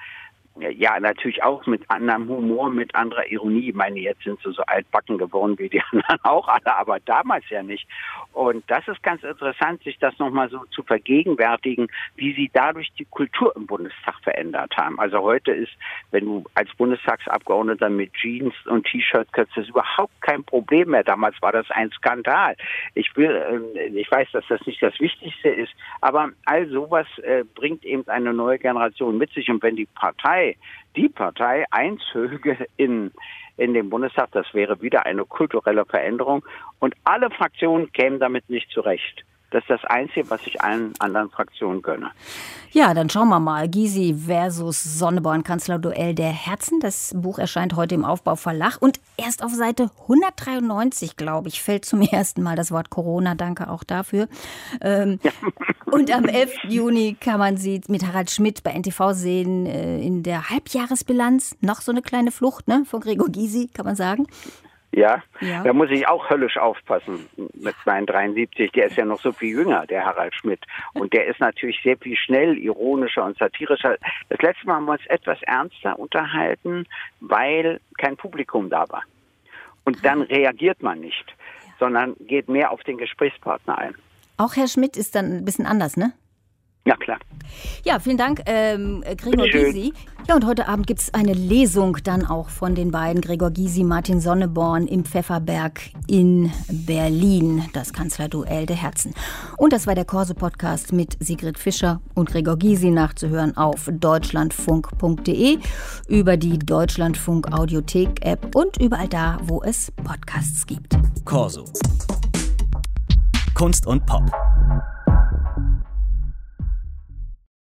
ja, 0.59 0.99
natürlich 0.99 1.41
auch 1.41 1.65
mit 1.65 1.89
anderem 1.89 2.29
Humor, 2.29 2.69
mit 2.69 2.93
anderer 2.93 3.25
Ironie. 3.31 3.69
Ich 3.69 3.75
meine, 3.75 3.99
jetzt 3.99 4.23
sind 4.23 4.39
sie 4.43 4.51
so 4.51 4.61
altbacken 4.63 5.17
geworden 5.17 5.57
wie 5.57 5.69
die 5.69 5.81
anderen 5.91 6.19
auch 6.23 6.47
alle, 6.47 6.77
aber 6.77 6.99
damals 6.99 7.43
ja 7.49 7.63
nicht. 7.63 7.87
Und 8.33 8.63
das 8.69 8.87
ist 8.87 9.01
ganz 9.01 9.23
interessant, 9.23 9.83
sich 9.83 9.97
das 9.99 10.17
nochmal 10.19 10.49
so 10.49 10.59
zu 10.71 10.83
vergegenwärtigen, 10.83 11.87
wie 12.15 12.33
sie 12.33 12.51
dadurch 12.53 12.91
die 12.99 13.05
Kultur 13.05 13.51
im 13.55 13.65
Bundestag 13.65 14.15
verändert 14.23 14.75
haben. 14.77 14.99
Also 14.99 15.19
heute 15.21 15.51
ist, 15.51 15.71
wenn 16.11 16.25
du 16.25 16.43
als 16.53 16.69
Bundestagsabgeordneter 16.75 17.89
mit 17.89 18.13
Jeans 18.13 18.53
und 18.65 18.85
T-Shirt 18.85 19.27
kannst, 19.31 19.57
das 19.57 19.67
überhaupt 19.67 20.21
kein 20.21 20.43
Problem 20.43 20.89
mehr. 20.89 21.03
Damals 21.03 21.39
war 21.41 21.51
das 21.51 21.69
ein 21.71 21.91
Skandal. 21.91 22.55
Ich 22.93 23.15
will, 23.15 23.43
ähm, 23.49 23.95
ich 23.95 24.09
weiß, 24.09 24.29
dass 24.33 24.45
das 24.49 24.65
nicht 24.67 24.81
das 24.83 24.99
Wichtigste 24.99 25.49
ist, 25.49 25.73
aber 26.01 26.29
all 26.45 26.67
sowas 26.67 27.07
äh, 27.23 27.43
bringt 27.55 27.83
eben 27.85 28.07
eine 28.07 28.33
neue 28.33 28.59
Generation 28.59 29.17
mit 29.17 29.31
sich. 29.33 29.49
Und 29.49 29.63
wenn 29.63 29.75
die 29.75 29.87
Partei, 29.87 30.42
die 30.95 31.09
Partei 31.09 31.65
einzöge 31.71 32.67
in 32.77 33.11
in 33.57 33.73
den 33.73 33.89
Bundestag. 33.89 34.31
Das 34.31 34.53
wäre 34.53 34.81
wieder 34.81 35.05
eine 35.05 35.25
kulturelle 35.25 35.85
Veränderung. 35.85 36.43
Und 36.79 36.95
alle 37.03 37.29
Fraktionen 37.29 37.91
kämen 37.91 38.19
damit 38.19 38.49
nicht 38.49 38.69
zurecht. 38.71 39.23
Das 39.53 39.61
ist 39.61 39.69
das 39.69 39.85
Einzige, 39.85 40.27
was 40.31 40.41
ich 40.47 40.61
allen 40.63 40.93
anderen 40.97 41.29
Fraktionen 41.29 41.83
gönne. 41.83 42.09
Ja, 42.71 42.95
dann 42.95 43.07
schauen 43.11 43.29
wir 43.29 43.39
mal. 43.39 43.69
Gysi 43.69 44.15
versus 44.25 44.83
Sonneborn, 44.83 45.43
Kanzlerduell 45.43 46.15
der 46.15 46.31
Herzen. 46.31 46.79
Das 46.79 47.13
Buch 47.15 47.37
erscheint 47.37 47.75
heute 47.75 47.93
im 47.93 48.03
Aufbau 48.03 48.35
Verlag. 48.35 48.77
Und 48.79 48.99
erst 49.15 49.43
auf 49.43 49.51
Seite 49.51 49.91
193, 50.01 51.17
glaube 51.17 51.49
ich, 51.49 51.61
fällt 51.61 51.85
zum 51.85 52.01
ersten 52.11 52.41
Mal 52.41 52.55
das 52.55 52.71
Wort 52.71 52.89
Corona. 52.89 53.35
Danke 53.35 53.69
auch 53.69 53.83
dafür. 53.83 54.27
Ähm, 54.81 55.19
ja. 55.21 55.31
Und 55.85 56.11
am 56.11 56.25
11. 56.25 56.51
Juni 56.69 57.15
kann 57.19 57.37
man 57.37 57.55
sie 57.57 57.81
mit 57.87 58.07
Harald 58.07 58.31
Schmidt 58.31 58.63
bei 58.63 58.71
NTV 58.71 59.11
sehen 59.11 59.67
äh, 59.67 59.99
in 59.99 60.23
der 60.23 60.49
Halbjahresbilanz. 60.49 61.57
Noch 61.61 61.81
so 61.81 61.91
eine 61.91 62.01
kleine 62.01 62.31
Flucht 62.31 62.67
ne, 62.67 62.85
von 62.87 63.01
Gregor 63.01 63.29
Gysi, 63.29 63.69
kann 63.71 63.85
man 63.85 63.95
sagen. 63.95 64.25
Ja, 64.95 65.23
ja, 65.41 65.63
da 65.63 65.73
muss 65.73 65.89
ich 65.89 66.07
auch 66.07 66.29
höllisch 66.29 66.57
aufpassen 66.57 67.27
mit 67.55 67.75
meinen 67.85 68.05
73. 68.05 68.71
Der 68.73 68.85
ist 68.85 68.95
ja 68.95 69.05
noch 69.05 69.19
so 69.19 69.31
viel 69.31 69.49
jünger, 69.49 69.87
der 69.87 70.05
Harald 70.05 70.35
Schmidt. 70.35 70.59
Und 70.93 71.13
der 71.13 71.25
ist 71.25 71.39
natürlich 71.39 71.79
sehr 71.83 71.97
viel 71.97 72.15
schnell, 72.15 72.57
ironischer 72.59 73.25
und 73.25 73.35
satirischer. 73.39 73.97
Das 74.29 74.39
letzte 74.39 74.67
Mal 74.67 74.75
haben 74.75 74.85
wir 74.85 74.91
uns 74.91 75.05
etwas 75.07 75.41
ernster 75.43 75.97
unterhalten, 75.97 76.85
weil 77.21 77.79
kein 77.97 78.15
Publikum 78.17 78.69
da 78.69 78.87
war. 78.89 79.01
Und 79.83 80.05
dann 80.05 80.21
reagiert 80.21 80.83
man 80.83 80.99
nicht, 80.99 81.25
sondern 81.79 82.15
geht 82.19 82.47
mehr 82.47 82.69
auf 82.69 82.83
den 82.83 82.97
Gesprächspartner 82.99 83.75
ein. 83.75 83.95
Auch 84.37 84.55
Herr 84.55 84.67
Schmidt 84.67 84.95
ist 84.95 85.15
dann 85.15 85.37
ein 85.37 85.45
bisschen 85.45 85.65
anders, 85.65 85.97
ne? 85.97 86.13
Ja, 86.85 86.97
klar. 86.97 87.17
Ja, 87.85 87.99
vielen 87.99 88.17
Dank, 88.17 88.41
ähm, 88.45 89.03
Gregor 89.17 89.47
Gysi. 89.47 89.93
Ja, 90.27 90.35
und 90.35 90.45
heute 90.45 90.67
Abend 90.67 90.87
gibt 90.87 91.01
es 91.01 91.13
eine 91.13 91.33
Lesung 91.33 91.97
dann 92.03 92.25
auch 92.25 92.49
von 92.49 92.75
den 92.75 92.91
beiden, 92.91 93.21
Gregor 93.21 93.51
Gysi, 93.51 93.83
Martin 93.83 94.19
Sonneborn 94.19 94.87
im 94.87 95.05
Pfefferberg 95.05 95.81
in 96.07 96.51
Berlin, 96.69 97.63
das 97.73 97.93
Kanzlerduell 97.93 98.65
der 98.65 98.75
Herzen. 98.75 99.13
Und 99.57 99.71
das 99.71 99.87
war 99.87 99.95
der 99.95 100.05
Corso-Podcast 100.05 100.93
mit 100.93 101.17
Sigrid 101.21 101.57
Fischer 101.57 102.01
und 102.15 102.29
Gregor 102.29 102.57
Gysi 102.57 102.89
nachzuhören 102.89 103.55
auf 103.55 103.89
deutschlandfunk.de, 103.91 105.59
über 106.07 106.37
die 106.37 106.59
Deutschlandfunk 106.59 107.51
Audiothek-App 107.51 108.55
und 108.55 108.77
überall 108.81 109.07
da, 109.07 109.37
wo 109.43 109.61
es 109.63 109.91
Podcasts 109.91 110.65
gibt. 110.65 110.97
Corso. 111.23 111.65
Kunst 113.53 113.85
und 113.85 114.05
Pop. 114.05 114.23